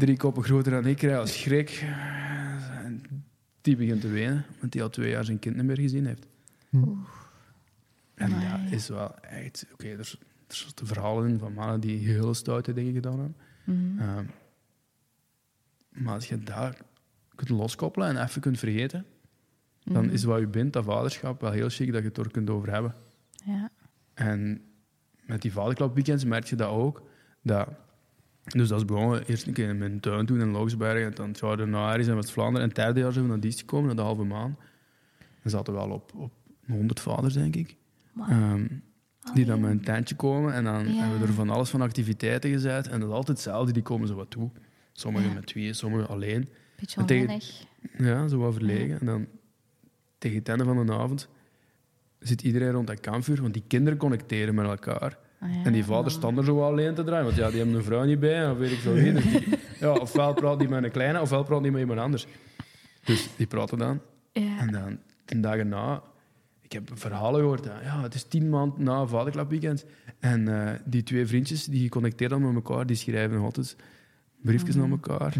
[0.00, 1.84] Drie koppen groter dan ik, krijg als schrik.
[2.84, 3.02] En
[3.60, 6.26] die begint te wenen, want die al twee jaar zijn kind niet meer gezien heeft.
[6.70, 8.62] En Amai.
[8.64, 9.66] dat is wel echt...
[9.72, 9.98] Oké, er,
[10.46, 13.36] er zitten verhalen in van mannen die hele stoute dingen gedaan hebben.
[13.64, 13.98] Mhm.
[13.98, 14.24] Ehm,
[15.88, 16.76] maar als je daar
[17.34, 19.04] kunt loskoppelen en even kunt vergeten,
[19.84, 20.14] dan Mhm.
[20.14, 22.72] is wat je bent, dat vaderschap, wel heel chic dat je het er kunt over
[22.72, 22.94] hebben.
[23.44, 23.70] Ja.
[24.14, 24.62] En
[25.26, 27.02] met die vaderklapweekends merk je dat ook.
[27.42, 27.68] Dat,
[28.44, 31.06] dus dat is begonnen eerst een keer in mijn tuin toen in Logsbergen.
[31.06, 32.60] En dan het jaar daarna ergens in West-Vlaanderen.
[32.62, 34.56] En het derde jaar zijn we naar Diest gekomen, naar de halve maan.
[35.42, 36.32] We zaten wel op, op
[36.66, 37.76] 100 vaders, denk ik.
[38.28, 38.66] Ehm,
[39.34, 40.54] die dan met een tentje komen.
[40.54, 41.00] En dan Ja.
[41.00, 42.88] hebben we er van alles van activiteiten gezet.
[42.88, 44.50] En dat is altijd hetzelfde, die komen zo wat toe.
[44.92, 45.34] Sommigen Ja.
[45.34, 46.48] met tweeën, sommigen alleen.
[46.76, 47.64] Beetje En onwennig.
[47.98, 49.00] Ja, zo wat verlegen.
[49.00, 49.26] En dan
[50.18, 51.28] tegen het einde van de avond
[52.18, 55.18] zit iedereen rond dat kampvuur, want die kinderen connecteren met elkaar.
[55.40, 55.64] Ah, ja.
[55.64, 57.82] En die vader stond er zo wel alleen te draaien, want ja, die hebben een
[57.84, 59.12] vrouw niet bij, of weet ik veel wie.
[59.12, 62.26] Dus die- ja, ofwel praat die met een kleine, ofwel praat die met iemand anders.
[63.04, 64.00] Dus die praten dan.
[64.32, 64.58] Ja.
[64.58, 66.02] En dan, tien dagen na,
[66.60, 67.80] ik heb verhalen gehoord, hè.
[67.82, 69.84] ja, het is tien maanden na vaderklapweekend.
[70.18, 73.76] En eh, die twee vriendjes, die geconnecteerd dan met elkaar, die schrijven nog altijd
[74.42, 75.34] briefjes naar elkaar.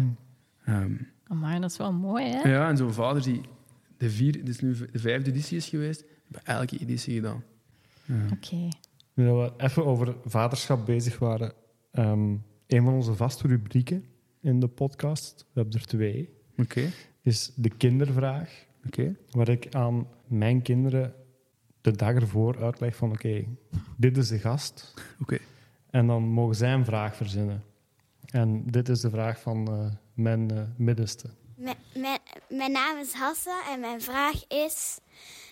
[0.65, 0.91] Ehm,
[1.27, 2.49] Amai, dat is wel mooi, hè?
[2.49, 3.41] ja, en zo'n vader die
[3.97, 7.43] de, vier, dit is nu de vijfde editie is geweest, bij elke editie gedaan.
[8.05, 8.15] Ja.
[8.33, 8.67] Oké.
[9.13, 11.53] Nu dat we even over vaderschap bezig waren.
[11.91, 12.35] ehm,
[12.67, 14.05] een van onze vaste rubrieken
[14.41, 16.89] in de podcast, we hebben er twee, Oké,
[17.21, 18.65] is de kindervraag.
[18.85, 19.15] oké.
[19.29, 21.13] Waar ik aan mijn kinderen
[21.81, 23.45] de dag ervoor uitleg van oké,
[23.97, 24.93] dit is de gast.
[25.21, 25.37] Oké.
[25.89, 27.63] En dan mogen zij een vraag verzinnen.
[28.25, 31.29] En dit is de vraag van eh, mijn eh, middenste.
[31.55, 32.19] Mijn, mijn,
[32.49, 34.99] mijn naam is Hassa en mijn vraag is...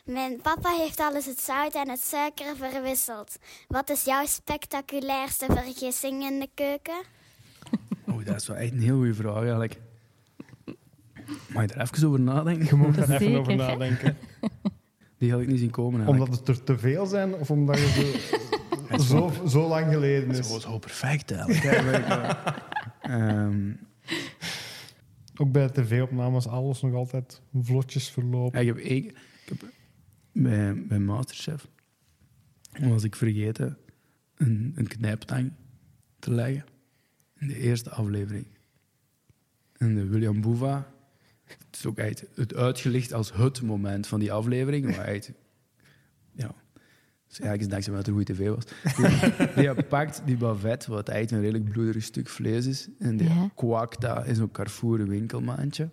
[0.09, 3.37] Mijn papa heeft alles het zout en het suiker verwisseld.
[3.67, 7.01] Wat is jouw spectaculairste vergissing in de keuken?
[8.11, 9.79] Oh, dat is wel echt een heel goede vraag eigenlijk.
[11.53, 12.65] Mag je er even over nadenken?
[12.65, 13.57] Je moet daar even Zeker, over hè?
[13.57, 14.17] nadenken.
[15.17, 16.29] Die had ik niet zien komen eigenlijk.
[16.31, 18.29] Omdat het er te veel zijn of omdat je
[18.91, 18.97] zo,
[19.39, 20.47] zo, zo lang geleden is.
[20.47, 21.63] Zo, zo perfect eigenlijk.
[21.63, 22.33] hè, weet ik wel.
[23.17, 23.71] Ehm,
[25.37, 28.63] Ook bij de tv-opnames alles nog altijd vlotjes verlopen.
[28.65, 29.63] Ja, ik heb, één- ik heb
[30.31, 31.67] bij, bij Masterchef
[32.79, 33.77] was ik vergeten
[34.35, 35.51] een, een knijptang
[36.19, 36.63] te leggen
[37.37, 38.45] in de eerste aflevering.
[39.77, 40.91] En de William Boeva,
[41.43, 44.95] het is ook echt het uitgelicht als het moment van die aflevering.
[44.95, 45.31] Waar echt,
[46.31, 46.55] ja,
[47.27, 48.65] dus eigenlijk is het dankzij dat er goede tv was.
[49.55, 53.27] Die, die pakt die bavet, wat eigenlijk een redelijk bloederig stuk vlees is, en die
[53.29, 53.49] Ja.
[53.55, 55.89] kwakt dat in zo'n Carrefour winkelmaandje.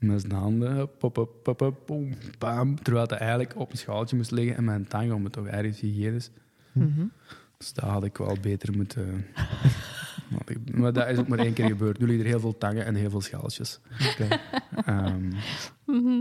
[0.00, 2.82] Met zijn handen, pop, pop, pop, pop, boem, bam.
[2.82, 5.80] Terwijl het eigenlijk op een schaaltje moest liggen en mijn tang, om het toch ergens
[5.80, 6.30] hygiënisch.
[6.72, 7.04] Mhm.
[7.58, 9.26] Dus dat had ik wel beter moeten...
[10.74, 11.98] maar dat is ook maar één keer gebeurd.
[11.98, 13.80] Nu liggen er heel veel tangen en heel veel schaaltjes.
[14.84, 15.28] Ehm,
[15.86, 16.20] Mhm.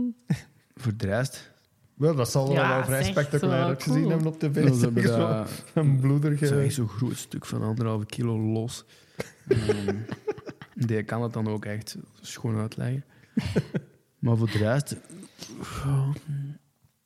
[0.76, 1.52] voor de rest...
[1.94, 4.10] Wel, dat zal Ja, wel vrij spectaculair zo uitgezien cool.
[4.10, 4.64] hebben op tv.
[4.68, 6.46] Dat hebben Zo dat- Een bloederige...
[6.50, 8.86] Dat is echt zo'n groot stuk van anderhalve kilo los.
[9.48, 9.96] Ehm,
[10.76, 13.04] die kan het dan ook echt schoon uitleggen.
[14.20, 14.96] Maar voor de rest...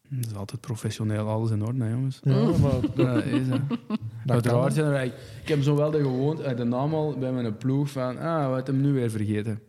[0.10, 2.20] Het is altijd professioneel, alles in orde, hè, jongens.
[2.24, 3.62] Ja, maar Dat is het.
[3.68, 3.80] dat
[4.26, 7.32] Uiteraard zijn er eigenlijk- Ik heb zo wel de gewoonte, uit de naam al bij
[7.32, 8.18] mijn ploeg van...
[8.18, 9.60] Ah, wat hem nu weer vergeten?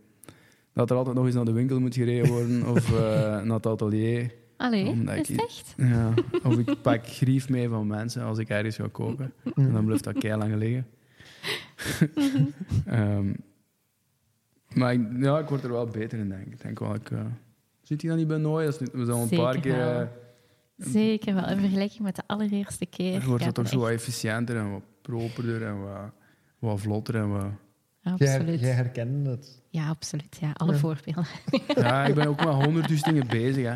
[0.73, 2.99] Dat er altijd nog eens naar de winkel moet gereden worden of eh,
[3.43, 4.33] naar het atelier.
[4.57, 5.75] Allee, Omdat is ik- echt?
[5.77, 9.33] Ja, of ik pak grief mee van mensen als ik ergens ga koken.
[9.55, 10.87] En dan blijft dat kei lang liggen.
[12.87, 13.33] Ehm,
[14.75, 16.63] maar ik, ja, ik word er wel beter in, denk ik.
[16.63, 17.19] denk wel, ik, eh,
[17.83, 18.65] zit hij dan niet bij nooit?
[18.65, 19.77] Dat is niet- We zijn al een Zeker paar keer...
[19.77, 20.01] wel.
[20.01, 20.07] eh,
[20.77, 21.49] Zeker wel.
[21.49, 23.25] In vergelijking met de allereerste keer.
[23.25, 26.11] wordt dat toch zo wat efficiënter en wat properder en wat,
[26.59, 27.15] wat vlotter.
[27.15, 27.47] En wat...
[28.01, 28.61] Jij, Absoluut.
[28.61, 29.63] jij herkende het.
[29.69, 30.37] Ja, absoluut.
[30.41, 30.79] Ja, alle Ja.
[30.79, 31.27] voorbeelden.
[31.75, 33.65] Ja, ik ben ook met honderdduizend dingen bezig.
[33.67, 33.75] Hè.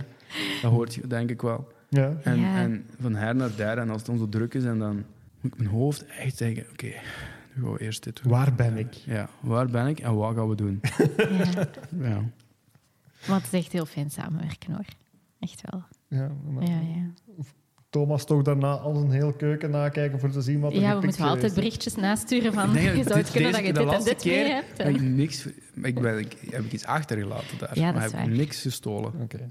[0.62, 1.72] Dat hoort je, denk ik wel.
[1.88, 2.12] Ja.
[2.22, 2.56] En, Ja.
[2.58, 5.04] en van her naar daar, en als het dan zo druk is, en dan
[5.40, 6.92] moet ik mijn hoofd echt zeggen: oké,
[7.62, 8.32] gaan we eerst dit doen.
[8.32, 8.94] Waar ben ik?
[8.94, 10.80] Ja, waar ben ik en wat gaan we doen?
[11.38, 11.68] ja.
[12.08, 12.22] Ja.
[13.28, 14.84] Maar het is echt heel fijn samenwerken hoor.
[15.38, 15.82] Echt wel.
[16.08, 17.10] Ja, maar Ja, ja.
[17.90, 21.04] Thomas toch daarna al een heel keuken nakijken voor te zien wat er Ja, we
[21.04, 22.72] moeten wel altijd berichtjes nasturen van...
[22.72, 24.78] Je zou dit- kunnen dat je dit en dit mee hebt.
[24.78, 25.46] heb ik niks...
[25.82, 27.78] Ik ben, ik, heb ik iets achtergelaten daar.
[27.78, 28.36] Ja, dat maar is heb ik waar.
[28.36, 29.12] niks gestolen.
[29.20, 29.50] Oké.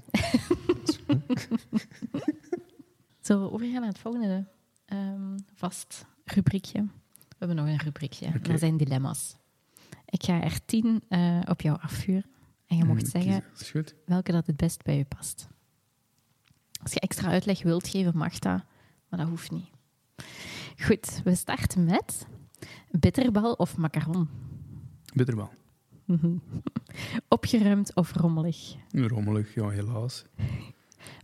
[3.20, 4.44] Zullen we overgaan naar het volgende
[4.86, 6.86] ehm, vast rubriekje?
[7.38, 8.26] We hebben nog een rubriekje.
[8.26, 8.38] Oké.
[8.38, 9.36] Dat zijn dilemma's.
[10.04, 12.24] Ik ga er tien eh, op jou afvuren.
[12.66, 13.60] En je mocht Hmm, zeggen kiezen.
[13.60, 13.94] Is goed.
[14.04, 15.48] welke dat het best bij je past.
[16.82, 18.62] Als je extra uitleg wilt geven, mag dat,
[19.08, 19.66] maar dat hoeft niet.
[20.78, 22.26] Goed, we starten met
[22.90, 24.28] bitterbal of macaron.
[25.14, 25.50] Bitterbal.
[26.04, 26.36] Mhm.
[27.28, 28.74] Opgeruimd of rommelig.
[28.92, 30.24] Rommelig, ja, helaas.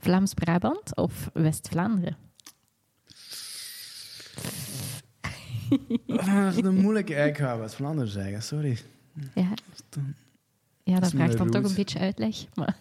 [0.00, 2.16] Vlaams-Brabant of West-Vlaanderen.
[6.06, 7.14] Dat is een moeilijke.
[7.14, 8.78] Ik ga West-Vlaanderen zeggen, sorry.
[9.34, 9.52] Ja,
[10.82, 12.36] ja dat vraagt dan toch een beetje uitleg.
[12.54, 12.76] Maar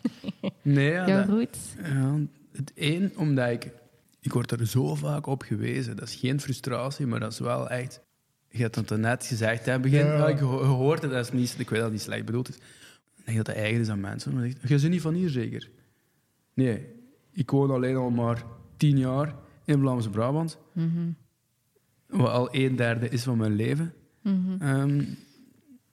[0.62, 1.60] Nee, ja, jouw dat- route?
[1.84, 2.18] Ja,
[2.52, 3.72] het één, omdat ik...
[4.22, 5.96] Ik word er zo vaak op gewezen.
[5.96, 8.02] Dat is geen frustratie, maar dat is wel echt...
[8.50, 10.28] Je hebt het net gezegd, hè, begin, Ja.
[10.28, 12.56] ik ho- gehoord het, dat is niet, ik weet dat het niet slecht bedoeld is.
[12.56, 14.34] Ik denk dat het eigen is aan mensen.
[14.34, 15.70] Maar je bent niet van hier zeker?
[16.54, 16.86] Nee,
[17.32, 18.44] ik woon alleen al maar
[18.78, 20.58] tien jaar in Vlaams-Brabant.
[20.74, 21.10] Mhm.
[22.14, 23.94] Wat al een derde is van mijn leven.
[24.22, 24.62] Mhm.
[24.62, 25.04] Ehm,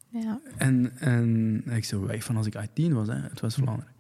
[0.09, 0.41] Ja.
[0.57, 3.93] en, en ik zou weg van als ik 18 was, hè, het was Vlaanderen.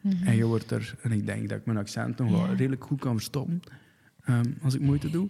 [0.00, 0.26] Mhm.
[0.26, 3.00] En je wordt er, en ik denk dat ik mijn accent nog wel redelijk goed
[3.00, 3.60] kan verstoppen
[4.24, 5.28] ehm, als ik moeite doe.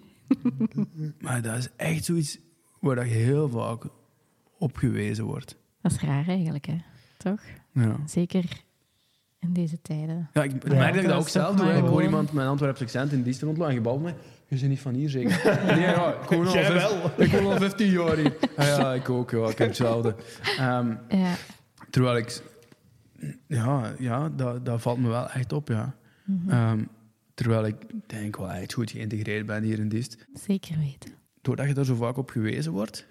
[1.20, 2.38] maar dat is echt zoiets
[2.80, 3.84] waar dat je heel vaak
[4.58, 5.56] op gewezen wordt.
[5.80, 6.76] Dat is raar eigenlijk, hè?
[7.16, 7.40] Toch?
[7.72, 7.96] Ja.
[8.06, 8.62] Zeker
[9.40, 10.30] in deze tijden.
[10.32, 11.66] Ja, ik Ja, merk dat ik dat ook zelf doe.
[11.72, 14.14] Ik hoor iemand met een Antwerps accent in dienst rondlopen en je balt me.
[14.48, 15.44] Je bent niet van hier, zeker?
[15.66, 16.82] nee, ja, ik woon al, Jij vijf-
[17.16, 17.24] wel.
[17.26, 18.36] ik woon al 15 jaar hier.
[18.56, 19.30] Ah, ja, ik ook.
[19.30, 20.14] Ja, ik heb hetzelfde.
[20.58, 21.34] Ehm, Ja.
[21.90, 22.42] terwijl ik...
[23.46, 25.94] Ja, ja dat, dat valt me wel echt op, ja.
[26.24, 26.50] Mhm.
[26.50, 26.84] Ehm,
[27.34, 30.26] terwijl ik denk wel echt goed geïntegreerd ben hier in Diest.
[30.34, 31.10] Zeker weten.
[31.42, 33.06] Doordat je daar zo vaak op gewezen wordt,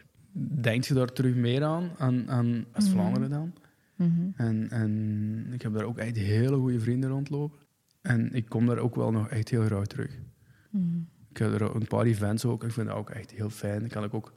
[0.61, 3.53] denk je daar terug meer aan, aan, aan West-Vlaanderen dan.
[3.95, 4.11] Mhm.
[4.35, 7.59] En, en ik heb daar ook echt hele goede vrienden rondlopen.
[8.01, 10.11] En ik kom daar ook wel nog echt heel graag terug.
[10.69, 10.97] Mhm.
[11.35, 12.63] Ik heb er een paar events ook.
[12.63, 13.79] Ik vind dat ook echt heel fijn.
[13.79, 14.33] Dan kan ik ook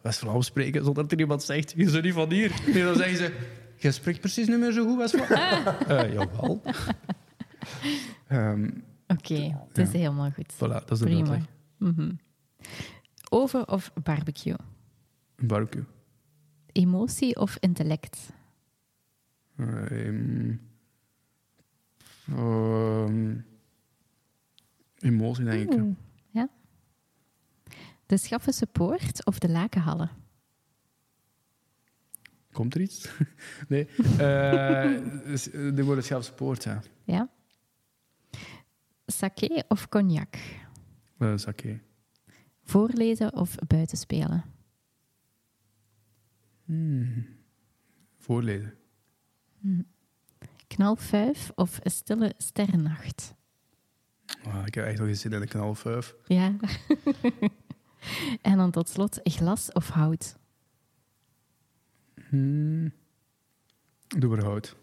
[0.00, 2.60] West-Vlaams spreken zonder dat er iemand zegt: Je bent niet van hier.
[2.74, 3.36] Nee, dan zeggen ze:
[3.76, 5.64] Je spreekt precies niet meer zo goed West-Vlaams.
[5.88, 6.62] Eh, jawel.
[8.28, 8.70] Ehm,
[9.06, 9.34] Oké,
[9.68, 9.98] het is Ja.
[9.98, 10.54] helemaal goed.
[10.54, 11.38] voilà, dat is de Prima.
[11.78, 12.12] Mhm.
[13.28, 14.56] Oven of barbecue?
[15.36, 15.84] Barbecue.
[16.72, 18.30] Emotie of intellect?
[19.56, 20.52] Ehm,
[22.32, 23.34] ehm,
[24.98, 25.80] emotie, denk ik.
[28.06, 30.10] De Schaffense Poort of de Lakenhallen?
[32.52, 33.08] Komt er iets?
[33.68, 33.88] nee.
[34.18, 36.82] Eh dus, de worden Schelfspoort, ja.
[37.04, 37.30] Ja.
[39.06, 40.36] Sake of cognac?
[41.18, 41.80] Dat is oké.
[42.62, 44.44] Voorlezen of buitenspelen?
[46.64, 47.26] Hmm.
[48.18, 48.74] Voorlezen.
[50.66, 53.34] Knalfuif of stille sterrennacht?
[54.42, 56.14] Ah, ik heb echt nog geen zin in een knalfuif.
[56.26, 56.56] Ja.
[58.42, 60.36] en dan tot slot glas of hout?
[62.28, 62.92] Hmm.
[64.06, 64.76] Doe maar hout.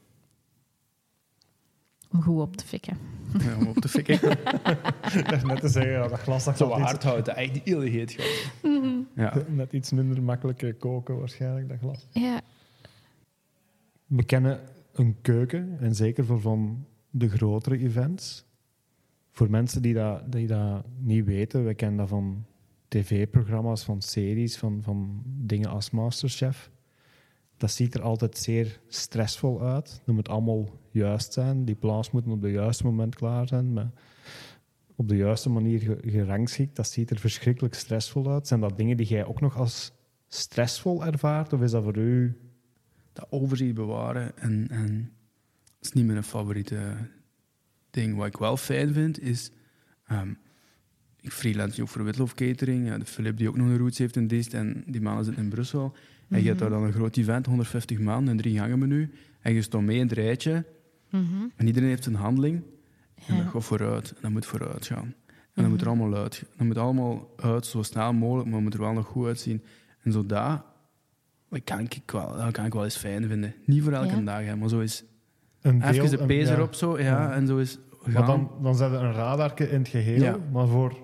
[2.09, 2.97] Om goed op te fikken.
[3.39, 4.13] Ja, om op te fikken.
[5.19, 7.79] Ik dacht net te zeggen, ja, dat glas dat Zo gaat hard hout, echt heel
[7.79, 8.51] heet gaat.
[9.15, 9.37] Ja.
[9.37, 12.07] iets, net iets minder makkelijk eh, koken waarschijnlijk, dat glas.
[12.09, 12.41] Ja.
[14.05, 14.59] We kennen
[14.93, 18.45] een keuken, en zeker voor van de grotere events.
[19.31, 22.45] Voor mensen die dat, die dat niet weten, we kennen dat van
[23.01, 26.71] tv-programma's, van series, van, van dingen als Masterchef.
[27.57, 30.01] Dat ziet er altijd zeer stressvol uit.
[30.05, 31.65] Dat moet allemaal juist zijn.
[31.65, 33.73] Die plaats moeten op het juiste moment klaar zijn.
[33.73, 33.91] Maar
[34.95, 36.75] op de juiste manier ge- gerangschikt.
[36.75, 38.47] Dat ziet er verschrikkelijk stressvol uit.
[38.47, 39.91] Zijn dat dingen die jij ook nog als
[40.27, 41.53] stressvol ervaart?
[41.53, 42.37] Of is dat voor u
[43.13, 45.11] Dat overzicht bewaren en, en
[45.81, 47.09] is niet mijn favoriete
[47.89, 48.15] ding.
[48.15, 49.51] Wat ik wel fijn vind, is...
[50.05, 50.33] ehm,
[51.23, 52.87] ik freelance nu ook voor Witlof Catering.
[52.87, 55.43] Ja, de Philip die ook nog een roots heeft in Dist en die mannen zitten
[55.43, 55.93] in Brussel.
[56.29, 59.11] En je hebt daar dan een groot event, 150 man, een drie gangen menu.
[59.41, 60.65] En je stond mee in het rijtje
[61.09, 61.23] Mhm.
[61.55, 62.55] en iedereen heeft zijn handeling.
[63.27, 63.49] En dat Ja.
[63.49, 64.09] gaat vooruit.
[64.09, 65.13] En dat moet vooruit gaan.
[65.53, 66.43] En dat moet er allemaal uit.
[66.57, 69.63] Dat moet allemaal uit, zo snel mogelijk, maar het moet er wel nog goed uitzien.
[70.03, 70.61] En zo dat,
[71.49, 73.53] dat kan ik wel, dat kan ik wel eens fijn vinden.
[73.65, 74.21] Niet voor elke Ja.
[74.21, 75.03] dag, hè, maar zo is
[75.61, 75.89] een deel...
[75.89, 76.53] even de een- pees ja.
[76.55, 77.31] erop, zo, ja, Ja.
[77.33, 78.13] en zo is gaan.
[78.13, 80.21] Maar dan, dan zet je een radarke in het geheel.
[80.21, 80.37] Ja.
[80.51, 80.97] Maar voor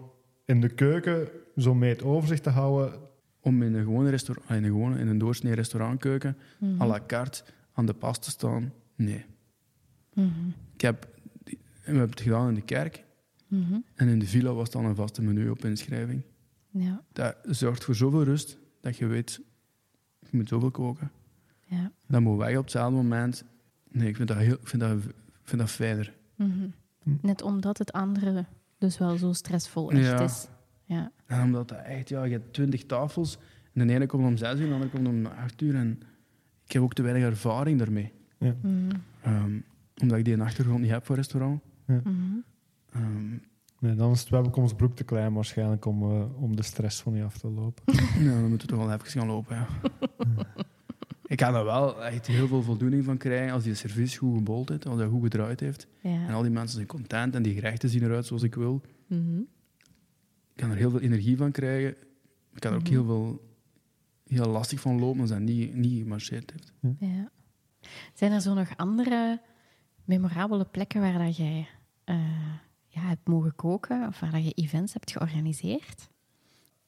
[0.49, 3.07] in de keuken zo mee het overzicht te houden...
[3.41, 6.81] Om in een gewone restaurant, in een, gewone, in een doorsnee restaurantkeuken, Mhm.
[6.81, 9.25] à la carte, aan de pas te staan, nee.
[10.13, 10.27] Mhm.
[10.73, 11.07] Ik heb,
[11.43, 13.03] we hebben het gedaan in de kerk.
[13.47, 13.79] Mhm.
[13.95, 16.21] En in de villa was dan een vaste menu op inschrijving.
[16.69, 19.41] Ja, Dat zorgt voor zoveel rust dat je weet,
[20.19, 21.11] je moet zoveel koken.
[21.65, 21.91] ja.
[22.07, 23.43] Dat moet weg op hetzelfde moment.
[23.91, 26.13] Nee, ik vind dat, heel, ik vind dat, ik vind dat fijner.
[26.35, 26.67] Mhm.
[27.21, 28.45] Net omdat het andere
[28.79, 30.19] dus wel zo stressvol echt Ja.
[30.19, 30.47] is.
[30.83, 31.11] Ja.
[31.25, 33.37] En omdat dat echt, ja, je hebt twintig tafels.
[33.73, 35.75] En de ene komt om zes uur, de andere komt om acht uur.
[35.75, 35.99] En
[36.65, 38.13] ik heb ook te weinig ervaring daarmee.
[38.37, 38.89] Mhm.
[39.21, 39.59] Ehm,
[40.01, 41.61] omdat ik die een achtergrond niet heb voor restaurant.
[41.85, 42.01] Mhm.
[42.91, 43.37] Ehm,
[43.81, 47.23] Nee, dan is het Webbekomstbroek te klein waarschijnlijk om, eh, om de stress van je
[47.23, 47.83] af te lopen.
[48.23, 49.67] nou, dan moeten we toch wel even gaan lopen, ja.
[51.29, 54.69] ik kan er wel echt heel veel voldoening van krijgen als die service goed gebold
[54.69, 55.87] heeft, als hij goed gedraaid heeft.
[56.01, 58.81] En al die mensen zijn content en die gerechten zien eruit zoals ik wil.
[59.07, 59.37] Mhm.
[60.53, 61.89] Ik kan er heel veel energie van krijgen.
[62.53, 62.91] Ik kan er ook Mhm.
[62.93, 63.47] heel veel
[64.27, 66.73] heel lastig van lopen als dat niet, niet gemarcheerd heeft.
[66.99, 67.31] Ja.
[68.13, 69.41] Zijn er zo nog andere
[70.05, 71.67] memorabele plekken waar dat jij
[72.03, 72.15] eh,
[72.87, 76.09] ja, hebt mogen koken of waar dat je events hebt georganiseerd?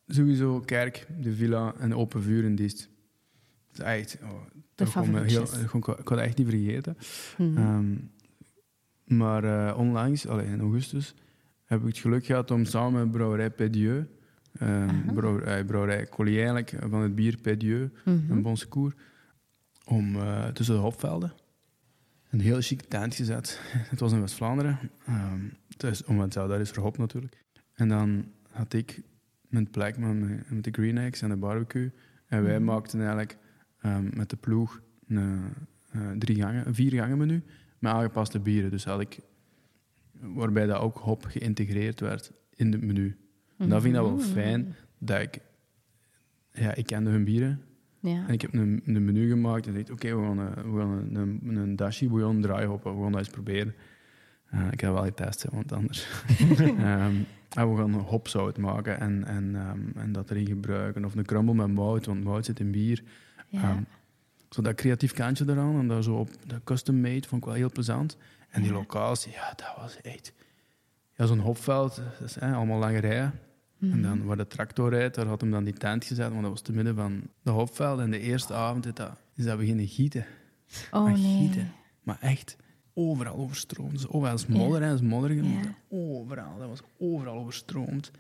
[0.07, 2.89] Sowieso kerk, de villa en de open vuur in Diest.
[3.79, 4.17] Echt...
[4.23, 4.29] Oh,
[4.75, 5.43] dat heel,
[6.03, 6.97] kan dat echt niet vergeten.
[7.37, 7.57] Mhm.
[7.57, 7.95] Ehm,
[9.19, 11.15] maar eh, onlangs, allee, in augustus,
[11.65, 14.07] heb ik het geluk gehad om samen met brouwerij Pedieu, um,
[14.89, 15.13] Aha.
[15.13, 18.31] brouwerij, brouwerij Collier eigenlijk, van het bier Pedieu, Mhm.
[18.31, 18.93] een Bonsecours,
[19.85, 21.33] om eh, tussen de hopvelden
[22.29, 23.59] een heel chique tent gezet.
[23.91, 25.39] Het was in West-Vlaanderen, ehm
[25.77, 27.43] dus, omdat ja, dat is voor hop natuurlijk.
[27.73, 29.01] En dan had ik
[29.47, 31.91] mijn plek met, met de green eggs en de barbecue.
[32.27, 32.65] En wij Mhm.
[32.65, 33.37] maakten eigenlijk
[33.81, 35.39] ehm, met de ploeg een,
[35.91, 37.43] eh, drie gangen, een vier gangen menu
[37.79, 38.69] met aangepaste bieren.
[38.71, 39.19] Dus had ik,
[40.19, 43.17] waarbij dat ook hop geïntegreerd werd in het menu.
[43.57, 44.27] En dat vind ik dat wel Mhm.
[44.27, 45.39] fijn, dat ik...
[46.53, 47.61] Ja, ik kende hun bieren.
[47.99, 48.27] Ja.
[48.27, 50.91] En ik heb een, een menu gemaakt en dacht, oké, we gaan, een, we gaan
[50.91, 52.95] een, een, een dashi bouillon draaihoppen.
[52.95, 53.73] We gaan dat eens proberen.
[54.45, 56.07] Eh, ik heb wel getest, want anders...
[56.59, 57.15] Ehm,
[57.55, 61.05] en we gaan een hopzout maken en, en, ehm, en dat erin gebruiken.
[61.05, 63.03] Of een crumble met mout, want mout zit in bier.
[63.51, 63.61] Ja.
[63.61, 63.83] Ehm,
[64.49, 67.57] zo dat creatief kantje eraan en dat zo op dat custom made vond ik wel
[67.57, 68.17] heel plezant.
[68.49, 70.33] En die locatie, ja, dat was echt...
[71.15, 73.39] Ja, zo'n hopveld, dat is hè, allemaal lange rijen.
[73.77, 73.91] Mhm.
[73.91, 76.51] En dan waar de tractor rijdt, daar had hem dan die tent gezet, want dat
[76.51, 77.99] was te midden van de hopveld.
[77.99, 80.25] En de eerste avond is dat, is dat beginnen gieten.
[80.91, 81.37] oh maar nee.
[81.37, 81.71] gieten.
[82.03, 82.55] Maar echt
[82.93, 83.91] overal overstroomd.
[83.91, 85.43] Dus overal is modder, is modder.
[85.43, 85.75] Ja.
[85.89, 88.11] Overal, dat was overal overstroomd.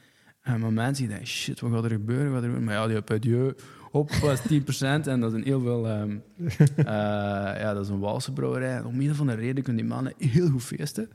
[0.41, 2.31] En maar mensen dachten, shit, wat gaat er gebeuren?
[2.31, 2.63] Wat er gebeuren?
[2.63, 3.53] Maar ja, die
[3.91, 4.45] hop, was 10%.
[4.81, 5.87] En dat is een heel veel...
[5.87, 6.17] ehm,
[6.75, 6.85] eh,
[7.61, 8.75] ja, dat is een Walse brouwerij.
[8.75, 11.09] En om een of andere reden kunnen die mannen heel goed feesten.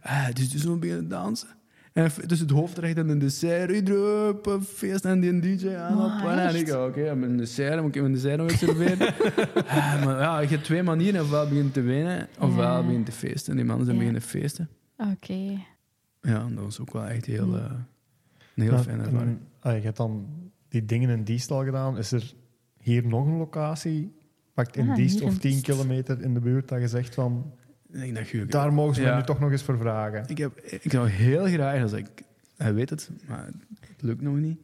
[0.00, 1.48] Eh, dus dus we beginnen dansen.
[1.92, 5.96] En tussen het hoofdrecht en een dessert, iedereen op een feest en die DJ aan.
[5.96, 6.38] Maar op.
[6.38, 8.98] En ik, oké, okay, mijn dessert, moet ik mijn dessert nog eens serveren?
[9.66, 11.22] Eh, maar ja, je hebt twee manieren.
[11.22, 12.82] Ofwel begint te winnen, ofwel Ja.
[12.86, 13.50] begint te feesten.
[13.50, 14.02] En die mannen zijn Ja.
[14.04, 14.68] beginnen feesten.
[14.96, 15.58] Oké.
[16.20, 17.62] Ja, dat was ook wel echt heel, eh,
[18.54, 19.38] een heel Ja, fijne ervaring.
[19.60, 20.26] ah, je hebt dan
[20.78, 21.98] die dingen in Diest al gedaan.
[21.98, 22.34] Is er
[22.80, 24.14] hier nog een locatie?
[24.54, 25.64] Pakt in Ah, Diest hier of in 10 Diest.
[25.64, 27.52] kilometer in de buurt dat je zegt van...
[27.92, 28.46] Ik denk dat je...
[28.46, 30.24] Daar mogen ze me nu toch nog eens voor vragen.
[30.28, 32.06] Ik, heb, ik zou heel graag, als ik,
[32.56, 33.44] hij weet het, maar
[33.80, 34.58] het lukt nog niet,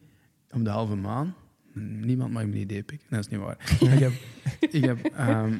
[0.50, 1.34] op de halve maan.
[1.74, 3.06] Niemand mag me die idee pikken.
[3.10, 3.76] Dat is niet waar.
[3.92, 4.12] ik heb,
[4.60, 5.50] ik heb, ehm,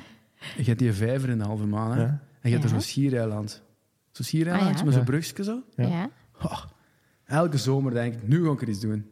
[0.56, 2.00] je hebt die vijver in de halve maan, hè?
[2.02, 2.08] Ja?
[2.40, 3.62] en je hebt er zo'n schiereiland.
[4.10, 4.84] Zo'n schiereiland Ah, ja?
[4.84, 5.08] met zo'n Ja.
[5.08, 5.62] brugje zo.
[5.76, 5.86] Ja.
[5.86, 6.10] Ja.
[6.42, 6.62] Oh,
[7.24, 9.06] elke zomer denk ik, nu ga ik er iets doen.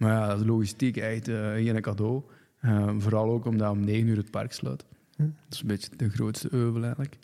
[0.00, 2.22] Maar ja, dat is logistiek echt eh, geen cadeau.
[2.60, 4.84] Eh, vooral ook omdat om negen uur het park sluit.
[5.16, 5.22] Hm.
[5.22, 7.18] Dat is een beetje de grootste euvel eigenlijk.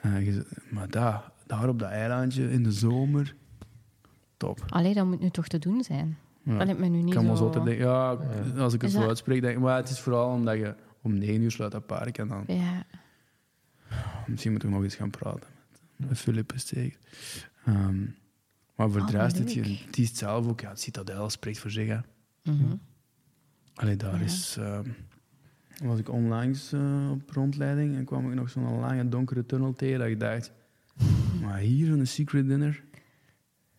[0.00, 3.34] Eh, je- maar daar, daar op dat eilandje in de zomer,
[4.36, 4.64] top.
[4.68, 6.16] Allee, dat moet nu toch te doen zijn.
[6.42, 6.56] Ja.
[6.56, 7.50] Dat lijkt me nu Ik niet kan wel zo...
[7.50, 8.16] denken, ja,
[8.54, 8.60] Ja.
[8.62, 10.74] als ik het Is zo dat- uitspreek, denk ik, maar het is vooral omdat je
[11.02, 12.84] om negen uur sluit dat park en dan Ja.
[14.26, 15.48] misschien moet ik nog eens gaan praten
[15.96, 16.98] met, met zeker.
[17.64, 17.96] Ehm,
[18.82, 19.38] maar voor Oh, de rest,
[19.86, 21.88] het, is zelf ook, ja, het Citadel spreekt voor zich.
[21.88, 21.98] Hè.
[23.74, 24.24] Allee, daar Ja.
[24.24, 24.56] is...
[24.58, 24.88] ehm,
[25.82, 29.98] was ik onlangs eh, op rondleiding en kwam ik nog zo'n lange donkere tunnel tegen
[29.98, 30.52] dat ik dacht...
[31.40, 32.82] Maar hier zo'n secret dinner,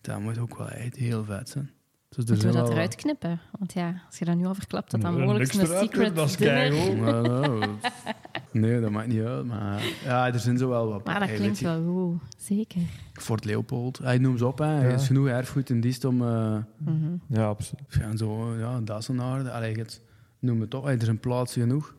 [0.02, 1.72] dat moet ook wel echt heel vet zijn.
[2.10, 3.40] Dus Moeten we dat eruit knippen?
[3.60, 6.16] Want ja, als je dat nu al verklapt, dat dan mogelijk een eruit secret knippen,
[6.16, 6.96] dat is dinner...
[6.96, 7.60] nou,
[8.54, 9.46] nee, dat maakt niet uit.
[9.46, 11.06] Maar ja, er zijn zo wel wat...
[11.06, 12.36] Maar dat Hey, klinkt je, wel goed.
[12.38, 12.82] Zeker.
[13.14, 14.58] Fort Leopold, hij noemt ze op.
[14.58, 14.66] Hè.
[14.82, 14.96] Er Ja.
[14.96, 16.22] is genoeg erfgoed in Diest om...
[16.22, 17.16] eh, Mhm.
[17.28, 17.86] Ja, absoluut.
[18.00, 19.52] ja, zo, ja, Dassenaarde.
[19.52, 20.02] Allee, het,
[20.40, 20.84] noem het op.
[20.84, 21.96] Hey, er zijn plaatsen genoeg.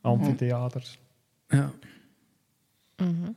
[0.00, 0.98] Amphitheaters.
[1.48, 1.70] Ja.
[2.96, 3.30] Mhm.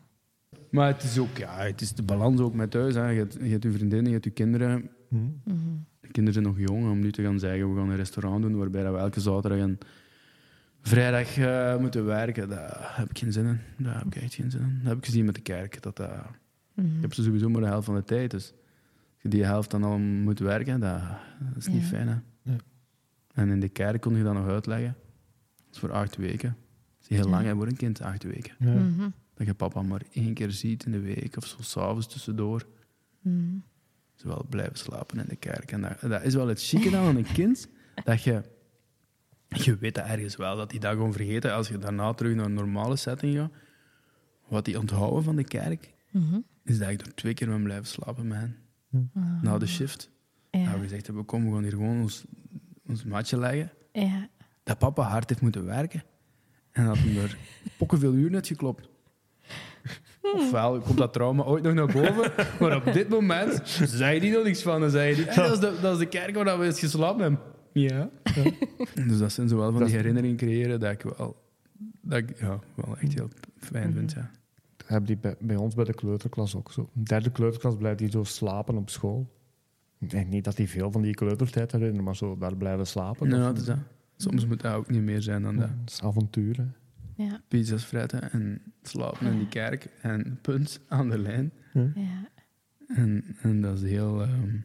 [0.71, 2.95] Maar het is ook, ja, het is de balans ook met thuis.
[2.95, 3.09] Hè.
[3.09, 4.89] Je, hebt, je hebt je vriendinnen, je hebt je kinderen.
[5.07, 5.15] Hm.
[5.43, 5.57] Mhm.
[5.99, 8.57] De kinderen zijn nog jong om nu te gaan zeggen, we gaan een restaurant doen
[8.57, 9.77] waarbij we elke zaterdag en
[10.81, 12.49] vrijdag eh, moeten werken.
[12.49, 13.59] Daar heb ik geen zin in.
[13.85, 14.77] Daar heb ik echt geen zin in.
[14.79, 15.81] Dat heb ik gezien met de kerk.
[15.81, 16.11] Dat, dat,
[16.73, 16.95] Mhm.
[16.95, 18.31] ik heb ze sowieso maar de helft van de tijd.
[18.31, 18.53] Dus
[19.17, 21.01] je die helft dan al moet werken, dat,
[21.39, 21.87] dat is niet Ja.
[21.87, 22.07] fijn.
[22.07, 22.15] Hè?
[22.51, 22.55] Ja.
[23.33, 24.95] En in de kerk kon je dat nog uitleggen.
[25.57, 26.57] Dat is voor acht weken.
[26.99, 27.31] Dat is heel Ja.
[27.31, 28.53] lang hè, voor een kind, acht weken.
[28.59, 28.73] Ja.
[28.73, 29.09] Mhm.
[29.33, 32.65] Dat je papa maar één keer ziet in de week of zo s'avonds tussendoor.
[33.21, 33.35] Mhm.
[34.15, 35.71] Ze wel blijven slapen in de kerk.
[35.71, 37.67] En dat, dat is wel het chique dan aan een kind,
[38.03, 38.41] dat je...
[39.55, 41.53] Je weet dat ergens wel, dat die dat gewoon vergeten.
[41.53, 43.51] Als je daarna terug naar een normale setting gaat,
[44.47, 46.39] wat die onthouden van de kerk, Mhm.
[46.63, 48.57] is dat ik er twee keer ben blijven slapen met hen.
[49.41, 50.09] Na de shift.
[50.51, 50.63] Ja.
[50.65, 52.23] Dat we gezegd hebben, kom, we gaan hier gewoon ons,
[52.87, 53.71] ons matje leggen.
[53.91, 54.29] Ja.
[54.63, 56.03] Dat papa hard heeft moeten werken.
[56.71, 57.37] En dat hij er
[57.77, 58.89] pokken veel uur net geklopt.
[60.21, 64.43] Ofwel komt dat trauma ooit nog naar boven, maar op dit moment zei hij er
[64.43, 64.79] niks van.
[64.81, 67.21] Dan zei hij, "Hey, dat, is de, dat is de kerk waar we eens geslapen
[67.21, 67.39] hebben.
[67.73, 68.09] Ja.
[69.07, 71.41] Dus dat zijn zo wel van Dat die herinneringen creëren dat ik wel,
[72.01, 74.11] dat ik, ja, wel echt heel fijn vind.
[74.11, 74.31] Ja.
[74.77, 76.81] Dat hebben die bij, bij ons bij de kleuterklas ook zo.
[76.81, 79.29] In de derde kleuterklas blijft die zo slapen op school.
[79.99, 83.27] Ik denk niet dat hij veel van die kleutertijd herinnert, maar zo daar blijven slapen.
[83.29, 83.77] Nou, dat, is dat.
[84.15, 85.67] Soms moet dat ook niet meer zijn dan dat.
[85.83, 86.57] dat is avontuur.
[86.57, 86.65] hè.
[87.23, 87.41] Ja.
[87.47, 91.51] Pizza's fretten en slapen in die kerk en punt aan de lijn.
[91.73, 92.29] Ja.
[92.87, 94.21] En, en dat is heel...
[94.21, 94.55] ehm,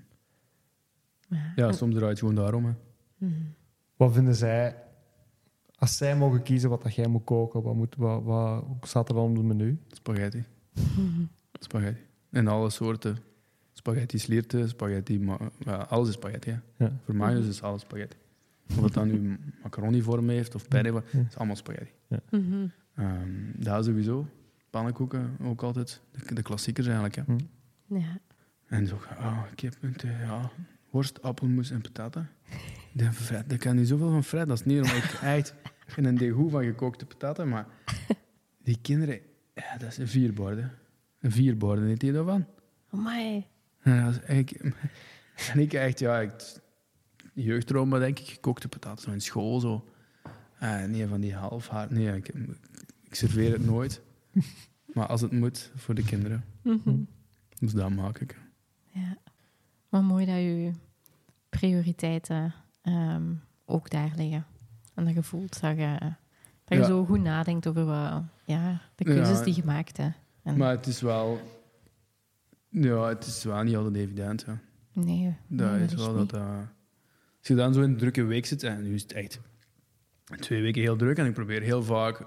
[1.29, 1.53] Ja.
[1.57, 2.65] ja, soms draait het gewoon daarom.
[2.65, 2.73] Hè.
[3.19, 3.33] Mhm.
[3.97, 4.77] Wat vinden zij,
[5.79, 9.15] als zij mogen kiezen wat dat jij moet koken, wat, moet, wat, wat staat er
[9.15, 9.79] dan op het menu?
[9.89, 10.45] Spaghetti.
[10.97, 11.25] Mhm.
[11.53, 12.01] Spaghetti.
[12.31, 13.17] En alle soorten.
[13.73, 15.19] Spaghetti slierten, spaghetti...
[15.21, 16.85] ma- ja, alles is spaghetti, hè.
[16.85, 16.93] Ja.
[17.05, 18.17] Voor mij is alles spaghetti.
[18.77, 21.21] Of het dan nu macaroni-vorm heeft of penne, het Ja.
[21.29, 21.91] is allemaal spaghetti.
[22.31, 22.67] Mhm.
[22.95, 24.27] Ehm dat sowieso.
[24.71, 26.01] Pannenkoeken ook altijd.
[26.11, 27.23] De, de klassiekers eigenlijk, hè.
[27.87, 28.19] Ja.
[28.67, 30.51] En zo, oh, kip, eh, ja,
[30.97, 32.31] worst, appelmoes en pataten.
[32.93, 34.49] De Fred, kan niet zoveel van Fred.
[34.49, 35.55] Dat is niet omdat ik echt
[35.97, 37.67] in een degoe van gekookte pataten, maar
[38.63, 39.21] die kinderen,
[39.55, 40.73] ja, dat is een vier borden.
[41.21, 42.47] Een vier borden, niet die daarvan.
[42.91, 43.47] Amai.
[43.81, 44.19] En, dat
[45.53, 46.33] en ik echt, ja, ik,
[47.35, 49.89] jeugdtrauma denk ik, gekookte pataten zo in school zo.
[50.59, 52.29] Eh, nee, van die half haar, nee, ik,
[53.03, 54.03] ik serveer het nooit.
[54.95, 56.45] Maar als het moet, voor de kinderen.
[56.63, 56.97] Mhm.
[57.59, 58.41] Dus dat maak ik.
[58.93, 59.19] Ja.
[59.89, 60.73] Maar mooi dat je
[61.61, 63.33] prioriteiten ehm,
[63.65, 64.47] ook daar liggen.
[64.95, 65.97] En dat je voelt dat je,
[66.65, 66.85] dat je Ja.
[66.85, 69.45] zo goed nadenkt over wat, ja, de keuzes Ja.
[69.45, 69.97] die je maakt.
[69.97, 70.09] Hè.
[70.43, 71.41] En, Maar het is wel...
[72.69, 74.45] Ja, het is wel niet altijd evident.
[74.47, 74.53] Hè.
[74.93, 76.31] nee, Dat nee, is wel dat...
[76.31, 76.41] dat-
[77.39, 79.41] als je dan zo in een drukke week zit, en nu is het echt
[80.39, 82.27] twee weken heel druk, en ik probeer heel vaak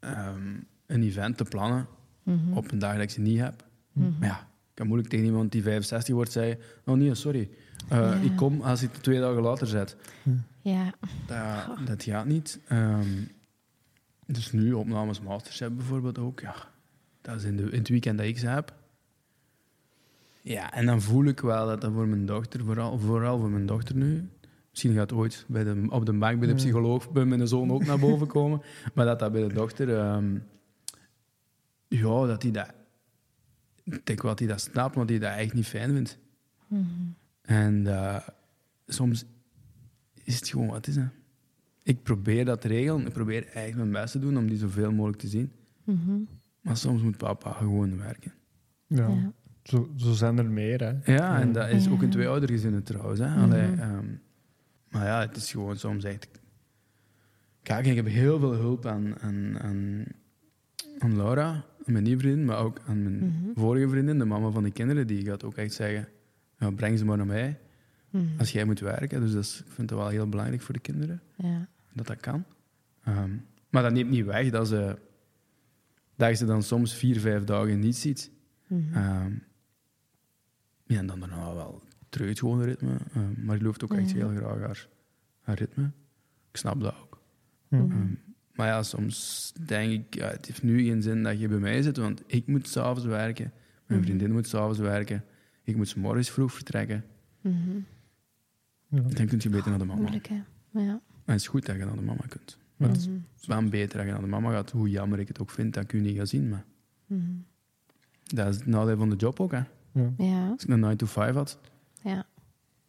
[0.00, 0.54] ehm,
[0.86, 1.86] een event te plannen
[2.22, 2.52] Mhm.
[2.56, 3.64] op een dag dat ik ze niet heb.
[3.92, 4.10] Mhm.
[4.18, 7.50] Maar ja, ik kan moeilijk tegen iemand die 65 wordt zeggen, oh nee, sorry,
[7.88, 8.12] Eh, Ja.
[8.14, 9.96] ik kom als het twee dagen later zet.
[10.60, 10.94] Ja,
[11.26, 12.60] Dat, dat gaat niet.
[12.68, 13.08] Ehm,
[14.26, 16.54] dus nu, opnames Masterchef bijvoorbeeld ook, ja.
[17.22, 18.74] Dat is in, de, in het weekend dat ik ze heb.
[20.42, 23.66] Ja, en dan voel ik wel dat dat voor mijn dochter, vooral, vooral voor mijn
[23.66, 24.28] dochter nu...
[24.70, 27.70] Misschien gaat het ooit bij de, op de bank bij de psycholoog bij mijn zoon
[27.72, 28.62] ook naar boven komen.
[28.94, 29.98] Maar dat dat bij de dochter...
[29.98, 30.38] ehm,
[31.88, 32.72] ja, dat hij dat...
[33.84, 36.18] Ik denk wel dat hij dat snapt, maar dat hij dat echt niet fijn vindt.
[36.66, 36.84] Mhm.
[37.46, 38.16] En eh,
[38.86, 39.24] soms
[40.24, 40.96] is het gewoon wat is.
[40.96, 41.04] Hè.
[41.82, 43.06] Ik probeer dat te regelen.
[43.06, 45.52] Ik probeer eigenlijk mijn best te doen om die zoveel mogelijk te zien.
[45.84, 46.18] Mhm.
[46.60, 48.32] Maar soms moet papa gewoon werken.
[48.86, 49.08] Ja.
[49.08, 49.32] Ja.
[49.62, 51.12] Zo, zo zijn er meer, hè.
[51.14, 53.18] Ja, en dat is ook in twee oudergezinnen trouwens.
[53.20, 53.26] Hè.
[53.26, 54.04] Ehm,
[54.88, 56.28] maar ja, het is gewoon soms echt...
[57.62, 60.04] Kijk, ik heb heel veel hulp aan, aan, aan,
[60.98, 63.50] aan Laura, aan mijn nieuwe vriendin, maar ook aan mijn Mhm.
[63.54, 65.06] vorige vriendin, de mama van de kinderen.
[65.06, 66.08] Die gaat ook echt zeggen,
[66.58, 67.60] ja, breng ze maar naar mij
[68.10, 68.38] Mhm.
[68.38, 69.20] als jij moet werken.
[69.20, 71.22] Dus dat is, ik vind het wel heel belangrijk voor de kinderen.
[71.36, 71.68] Ja.
[71.92, 72.44] dat dat kan.
[73.04, 73.30] Ehm,
[73.70, 74.98] maar dat neemt niet weg dat, ze,
[76.16, 78.30] dat je ze dan soms vier, vijf dagen niet ziet.
[78.66, 78.94] Mhm.
[78.94, 79.32] Ehm,
[80.86, 82.96] ja, en dan daarna wel terug het gewone ritme.
[83.12, 84.88] Ehm, maar je loopt ook echt heel graag haar,
[85.40, 85.90] haar ritme.
[86.50, 87.20] Ik snap dat ook.
[87.68, 88.14] Mhm.
[88.54, 91.82] Maar ja, soms denk ik, ja, het heeft nu geen zin dat je bij mij
[91.82, 93.52] zit, want ik moet s'avonds werken.
[93.86, 95.24] Mijn vriendin moet s'avonds werken.
[95.66, 97.04] Ik moet morgens vroeg vertrekken.
[97.40, 97.54] Mhm.
[98.88, 99.00] Ja.
[99.00, 100.00] Dan kun je beter naar de mama.
[100.00, 100.34] Moeilijk, hè?
[100.70, 100.80] Ja.
[100.80, 102.58] En het is goed dat je naar de mama kunt.
[102.76, 103.16] Maar het is Mhm.
[103.16, 105.50] Het is wel beter dat je naar de mama gaat, hoe jammer ik het ook
[105.50, 106.48] vind dat ik u niet ga zien.
[106.48, 106.64] Maar
[107.06, 107.22] Mhm.
[108.24, 109.50] dat is het nadeel van de job ook.
[109.52, 109.62] Hè.
[109.92, 110.12] Ja.
[110.18, 111.58] Ja, Als ik een 9 to 5 had,
[112.02, 112.26] ja,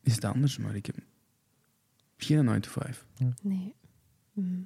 [0.02, 0.58] is het anders.
[0.58, 0.96] Maar ik heb
[2.18, 3.06] geen 9 to 5.
[3.42, 3.74] nee.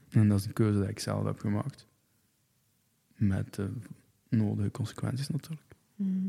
[0.09, 1.87] En dat is een keuze die ik zelf heb gemaakt.
[3.15, 3.71] Met de
[4.29, 5.75] nodige consequenties natuurlijk.
[5.95, 6.27] Mhm.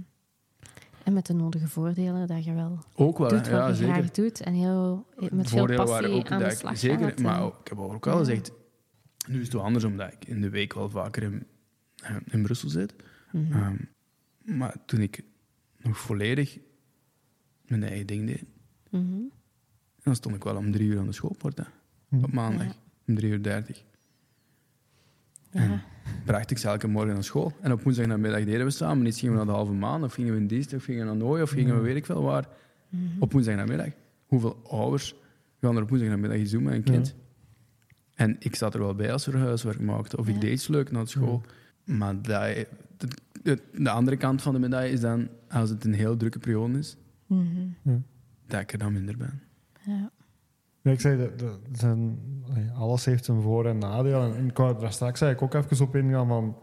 [1.04, 3.92] En met de nodige voordelen dat je wel Ook wel, doet wat ja, je zeker.
[3.94, 7.18] graag doet en heel, met veel Voordelen passie waren ook aan de slag Zeker, gaat.
[7.20, 8.18] maar ook, ik heb ook al Ja.
[8.18, 8.52] gezegd,
[9.28, 11.46] nu is het wel anders omdat ik in de week wel vaker in,
[11.96, 12.94] eh, in Brussel zit.
[13.32, 13.52] Mhm.
[13.52, 13.76] Ehm,
[14.58, 15.22] maar toen ik
[15.78, 16.58] nog volledig
[17.66, 18.44] mijn eigen ding deed.
[18.90, 19.02] Mhm.
[19.02, 19.30] En
[20.02, 21.58] dan stond ik wel om drie uur aan de schoolpoort.
[21.58, 21.64] Hè.
[22.08, 22.24] Hm.
[22.24, 22.66] Op maandag.
[22.66, 22.72] Ja.
[23.06, 23.84] Om drie uur dertig.
[25.52, 25.82] Ja.
[26.24, 27.52] bracht ik ze elke morgen naar school.
[27.60, 29.18] En op woensdagnamiddag deden we samen iets.
[29.18, 31.16] Gingen we naar de halve maan, of gingen we in dienst, of gingen we naar
[31.16, 32.48] Nooi, of gingen we weet ik veel waar.
[32.88, 33.02] Mhm.
[33.18, 33.88] Op woensdagnamiddag.
[34.26, 35.14] Hoeveel ouders
[35.60, 37.14] gaan er op woensdagnamiddag iets doen met een kind?
[38.14, 40.18] En ik zat er wel bij als we huiswerk maakten.
[40.18, 41.42] Of ik deed iets leuk na school.
[41.84, 42.54] Maar dat,
[42.96, 43.08] de,
[43.42, 46.78] de, de andere kant van de medaille is dan, als het een heel drukke periode
[46.78, 46.96] is,
[47.26, 47.98] Mhm.
[48.46, 49.42] dat ik er dan minder ben.
[49.86, 50.10] Ja.
[50.82, 52.18] Ja, ik zei, dat, dat zijn,
[52.50, 54.22] allee, alles heeft zijn voor- en nadeel.
[54.22, 56.56] En, en ik wou daar straks eigenlijk ook even op ingaan van...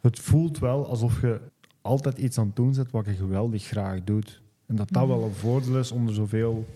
[0.00, 1.40] Het voelt wel alsof je
[1.82, 4.42] altijd iets aan het doen bent wat je geweldig graag doet.
[4.66, 6.66] En dat dat wel een voordeel is om er zoveel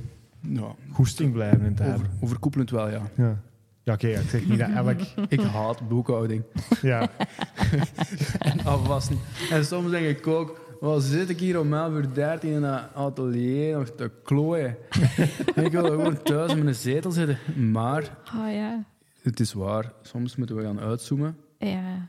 [0.41, 2.11] Ja, goesting blijven in te over, hebben.
[2.21, 3.03] overkoepelend wel, ja.
[3.17, 3.41] Ja,
[3.83, 5.01] ja oké, ik zeg niet dat elk...
[5.29, 6.43] Ik haat boekhouding.
[6.83, 7.11] Ja,
[8.39, 9.19] en afwassen.
[9.51, 12.95] En soms denk ik ook, wel zit ik hier om 11 uur 13 in dat
[12.95, 14.77] atelier nog te klooien.
[15.67, 17.39] ik wil gewoon thuis in mijn zetel zitten.
[17.71, 18.85] Maar Oh ja.
[19.21, 21.37] het is waar, soms moeten we gaan uitzoomen.
[21.59, 22.09] Ja.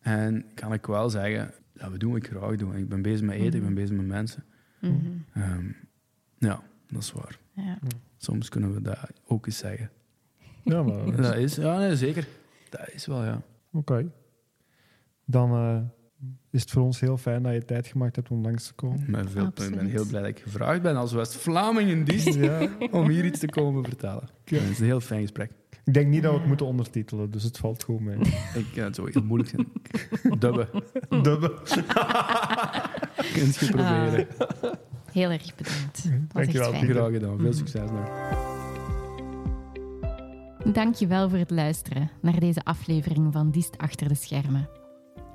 [0.00, 2.78] En kan ik wel zeggen, dat we doen wat ik graag doe.
[2.78, 4.44] Ik ben bezig met eten, ik ben bezig met mensen.
[4.80, 4.94] Mhm.
[5.34, 5.66] Ehm,
[6.38, 7.38] ja, dat is waar.
[7.52, 7.78] ja.
[8.16, 9.90] Soms kunnen we dat ook eens zeggen.
[10.64, 11.16] ja maar...
[11.16, 12.28] Dat is, ja, nee, zeker.
[12.70, 13.42] Dat is wel, ja.
[13.72, 14.10] Oké.
[15.24, 15.97] Dan eh,
[16.50, 19.04] is het voor ons heel fijn dat je tijd gemaakt hebt om langs te komen.
[19.06, 22.68] Met veel, ik ben heel blij dat ik gevraagd ben als West-Vlaming in dienst Ja.
[22.90, 24.28] om hier iets te komen vertellen.
[24.44, 25.50] Ja, het is een heel fijn gesprek.
[25.84, 28.18] Ik denk niet dat we het moeten ondertitelen, dus het valt goed mee.
[28.60, 29.66] Ik, ja, het zou heel moeilijk zijn.
[30.38, 30.68] Dubben.
[31.08, 31.54] Dubbe.
[33.34, 34.26] Kunt je proberen.
[35.12, 36.10] Heel erg bedankt.
[36.34, 36.72] Dankjewel.
[36.72, 37.38] Graag gedaan.
[37.38, 38.08] Veel succes nog.
[40.72, 44.68] Dankjewel voor het luisteren naar deze aflevering van Diest Achter de Schermen.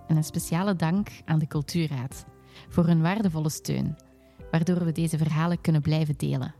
[0.07, 2.25] En een speciale dank aan de Cultuurraad
[2.69, 3.95] voor hun waardevolle steun,
[4.51, 6.53] waardoor we deze verhalen kunnen blijven delen.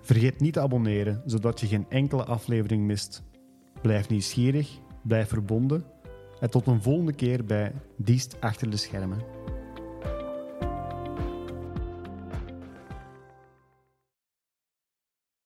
[0.00, 3.22] Vergeet niet te abonneren, zodat je geen enkele aflevering mist.
[3.82, 5.84] Blijf nieuwsgierig, blijf verbonden
[6.40, 9.43] en tot een volgende keer bij Diest Achter de Schermen.